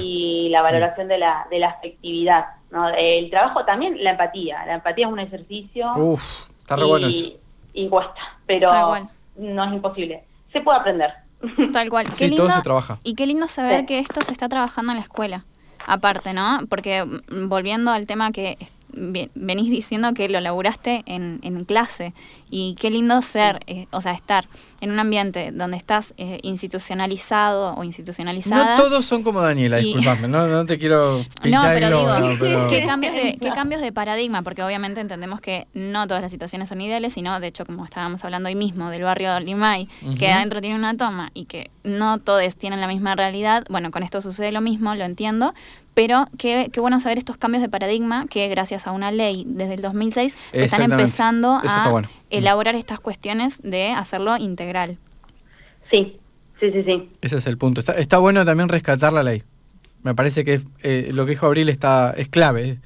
y 0.00 0.48
la 0.50 0.62
valoración 0.62 1.08
de 1.08 1.18
la, 1.18 1.46
de 1.50 1.58
la 1.58 1.68
afectividad. 1.68 2.46
¿no? 2.70 2.88
El 2.88 3.30
trabajo 3.30 3.64
también, 3.64 4.02
la 4.02 4.10
empatía. 4.12 4.64
La 4.66 4.74
empatía 4.74 5.06
es 5.06 5.12
un 5.12 5.20
ejercicio. 5.20 5.92
Uf, 5.96 6.48
está 6.66 6.74
re 6.74 6.84
bueno 6.84 7.08
Y 7.08 7.88
cuesta, 7.88 8.38
pero 8.44 8.68
no 9.36 9.64
es 9.64 9.72
imposible. 9.72 10.24
Se 10.52 10.60
puede 10.60 10.78
aprender. 10.78 11.12
Tal 11.72 11.88
cual. 11.88 12.10
Qué 12.16 12.28
lindo, 12.28 12.44
todo 12.44 12.56
se 12.56 12.62
trabaja. 12.62 12.98
Y 13.04 13.14
qué 13.14 13.26
lindo 13.26 13.46
saber 13.46 13.86
que 13.86 14.00
esto 14.00 14.22
se 14.22 14.32
está 14.32 14.48
trabajando 14.48 14.92
en 14.92 14.98
la 14.98 15.04
escuela. 15.04 15.44
Aparte, 15.86 16.32
¿no? 16.32 16.58
Porque 16.68 17.04
mm, 17.04 17.48
volviendo 17.48 17.92
al 17.92 18.06
tema 18.06 18.32
que 18.32 18.58
venís 18.96 19.70
diciendo 19.70 20.12
que 20.14 20.28
lo 20.28 20.40
laburaste 20.40 21.02
en, 21.06 21.40
en 21.42 21.64
clase 21.64 22.14
y 22.50 22.76
qué 22.80 22.90
lindo 22.90 23.20
ser, 23.22 23.60
eh, 23.66 23.86
o 23.90 24.00
sea, 24.00 24.12
estar 24.12 24.48
en 24.80 24.90
un 24.90 24.98
ambiente 24.98 25.50
donde 25.52 25.76
estás 25.76 26.14
eh, 26.16 26.38
institucionalizado 26.42 27.74
o 27.74 27.84
institucionalizada. 27.84 28.76
No 28.76 28.82
todos 28.82 29.04
son 29.04 29.22
como 29.22 29.40
Daniela, 29.40 29.78
disculpame, 29.78 30.28
no, 30.28 30.46
no 30.46 30.66
te 30.66 30.78
quiero 30.78 31.24
pinchar 31.42 31.80
no, 31.80 31.90
pero 31.90 32.48
digo, 32.48 32.66
¿qué, 32.68 32.84
cambios 32.84 33.14
de, 33.14 33.38
¿qué 33.40 33.50
cambios 33.50 33.80
de 33.80 33.92
paradigma? 33.92 34.42
Porque 34.42 34.62
obviamente 34.62 35.00
entendemos 35.00 35.40
que 35.40 35.66
no 35.74 36.06
todas 36.06 36.22
las 36.22 36.30
situaciones 36.30 36.68
son 36.68 36.80
ideales, 36.80 37.14
sino, 37.14 37.38
de 37.40 37.48
hecho, 37.48 37.64
como 37.64 37.84
estábamos 37.84 38.24
hablando 38.24 38.48
hoy 38.48 38.54
mismo, 38.54 38.90
del 38.90 39.02
barrio 39.02 39.38
Limay, 39.40 39.88
que 40.18 40.30
adentro 40.30 40.60
tiene 40.60 40.76
una 40.76 40.96
toma 40.96 41.30
y 41.34 41.46
que 41.46 41.70
no 41.84 42.18
todos 42.18 42.56
tienen 42.56 42.80
la 42.80 42.86
misma 42.86 43.14
realidad. 43.14 43.64
Bueno, 43.68 43.90
con 43.90 44.02
esto 44.02 44.20
sucede 44.20 44.52
lo 44.52 44.60
mismo, 44.60 44.94
lo 44.94 45.04
entiendo, 45.04 45.54
pero 45.96 46.26
qué, 46.36 46.68
qué, 46.70 46.80
bueno 46.80 47.00
saber 47.00 47.16
estos 47.16 47.38
cambios 47.38 47.62
de 47.62 47.70
paradigma 47.70 48.26
que 48.28 48.46
gracias 48.48 48.86
a 48.86 48.92
una 48.92 49.10
ley 49.10 49.44
desde 49.48 49.72
el 49.72 49.80
2006 49.80 50.34
se 50.52 50.64
están 50.64 50.82
empezando 50.82 51.58
a 51.64 52.02
elaborar 52.28 52.74
estas 52.74 53.00
cuestiones 53.00 53.62
de 53.62 53.92
hacerlo 53.92 54.36
integral. 54.36 54.98
Sí, 55.90 56.18
sí, 56.60 56.70
sí, 56.70 56.82
sí. 56.84 57.08
Ese 57.22 57.38
es 57.38 57.46
el 57.46 57.56
punto. 57.56 57.80
Está, 57.80 57.94
está 57.94 58.18
bueno 58.18 58.44
también 58.44 58.68
rescatar 58.68 59.10
la 59.14 59.22
ley. 59.22 59.42
Me 60.02 60.14
parece 60.14 60.44
que 60.44 60.60
eh, 60.82 61.08
lo 61.14 61.24
que 61.24 61.30
dijo 61.30 61.46
Abril 61.46 61.70
está, 61.70 62.12
es 62.14 62.28
clave 62.28 62.76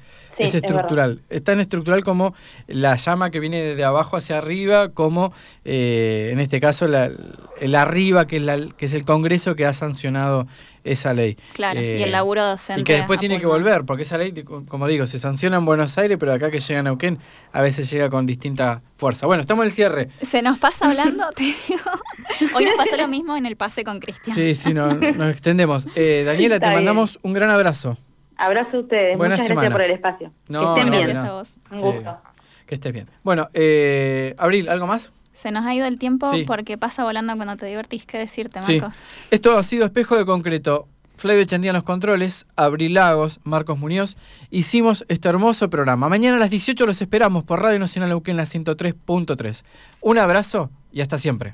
es 0.43 0.55
estructural. 0.55 1.21
Es, 1.29 1.43
tan 1.43 1.59
estructural 1.59 2.03
como 2.03 2.33
la 2.67 2.95
llama 2.95 3.31
que 3.31 3.39
viene 3.39 3.75
de 3.75 3.83
abajo 3.83 4.17
hacia 4.17 4.37
arriba, 4.37 4.89
como 4.89 5.33
eh, 5.65 6.29
en 6.31 6.39
este 6.39 6.59
caso 6.59 6.85
el 6.85 7.75
arriba, 7.75 8.27
que 8.27 8.37
es, 8.37 8.43
la, 8.43 8.59
que 8.77 8.85
es 8.85 8.93
el 8.93 9.05
Congreso 9.05 9.55
que 9.55 9.65
ha 9.65 9.73
sancionado 9.73 10.47
esa 10.83 11.13
ley. 11.13 11.37
Claro, 11.53 11.79
y 11.79 11.83
el 11.83 12.03
eh, 12.03 12.11
laburo 12.11 12.45
docente. 12.45 12.81
Y 12.81 12.83
que 12.83 12.93
después 12.93 13.19
tiene 13.19 13.39
que 13.39 13.45
volver, 13.45 13.85
porque 13.85 14.03
esa 14.03 14.17
ley, 14.17 14.33
como 14.67 14.87
digo, 14.87 15.05
se 15.05 15.19
sanciona 15.19 15.57
en 15.57 15.65
Buenos 15.65 15.97
Aires, 15.97 16.17
pero 16.19 16.33
acá 16.33 16.49
que 16.49 16.59
llega 16.59 16.79
a 16.79 16.83
Neuquén 16.83 17.19
a 17.53 17.61
veces 17.61 17.89
llega 17.91 18.09
con 18.09 18.25
distinta 18.25 18.81
fuerza. 18.97 19.27
Bueno, 19.27 19.41
estamos 19.41 19.63
en 19.63 19.67
el 19.67 19.71
cierre. 19.71 20.09
Se 20.21 20.41
nos 20.41 20.57
pasa 20.57 20.87
hablando, 20.87 21.29
te 21.35 21.43
digo. 21.43 22.55
Hoy 22.55 22.65
nos 22.65 22.75
pasó 22.75 22.97
lo 22.97 23.07
mismo 23.07 23.35
en 23.35 23.45
el 23.45 23.55
pase 23.55 23.83
con 23.83 23.99
Cristian. 23.99 24.35
Sí, 24.35 24.55
sí, 24.55 24.73
nos 24.73 25.29
extendemos. 25.29 25.87
Eh, 25.95 26.23
Daniela, 26.25 26.59
te 26.59 26.67
mandamos 26.67 27.19
un 27.21 27.33
gran 27.33 27.49
abrazo. 27.49 27.97
Abrazo 28.41 28.77
a 28.77 28.79
ustedes. 28.79 29.17
Muchas 29.17 29.47
gracias 29.47 29.71
por 29.71 29.81
el 29.81 29.91
espacio. 29.91 30.31
No, 30.49 30.73
que 30.73 30.81
estén 30.81 30.91
bien. 30.91 31.03
Gracias 31.03 31.25
a 31.25 31.31
vos. 31.31 31.57
Un 31.71 31.81
gusto. 31.81 32.17
que 32.65 32.75
estés 32.75 32.91
bien. 32.91 33.07
Bueno, 33.23 33.49
eh, 33.53 34.33
Abril, 34.39 34.67
¿algo 34.67 34.87
más? 34.87 35.11
Se 35.31 35.51
nos 35.51 35.63
ha 35.65 35.75
ido 35.75 35.85
el 35.85 35.99
tiempo 35.99 36.31
porque 36.47 36.77
pasa 36.77 37.03
volando 37.03 37.35
cuando 37.35 37.55
te 37.55 37.67
divertís. 37.67 38.05
¿Qué 38.05 38.17
decirte, 38.17 38.59
Marcos? 38.59 39.03
Esto 39.29 39.57
ha 39.57 39.63
sido 39.63 39.85
Espejo 39.85 40.17
de 40.17 40.25
Concreto. 40.25 40.87
Flavio 41.17 41.43
Chandía 41.43 41.69
en 41.69 41.75
los 41.75 41.83
controles, 41.83 42.47
Abril 42.55 42.95
Lagos, 42.95 43.39
Marcos 43.43 43.77
Muñoz. 43.77 44.17
Hicimos 44.49 45.05
este 45.07 45.29
hermoso 45.29 45.69
programa. 45.69 46.09
Mañana 46.09 46.37
a 46.37 46.39
las 46.39 46.49
18 46.49 46.83
los 46.87 46.99
esperamos 46.99 47.43
por 47.43 47.61
Radio 47.61 47.77
Nacional 47.77 48.19
en 48.25 48.37
la 48.37 48.43
103.3. 48.43 49.63
Un 50.01 50.17
abrazo 50.17 50.71
y 50.91 51.01
hasta 51.01 51.19
siempre. 51.19 51.53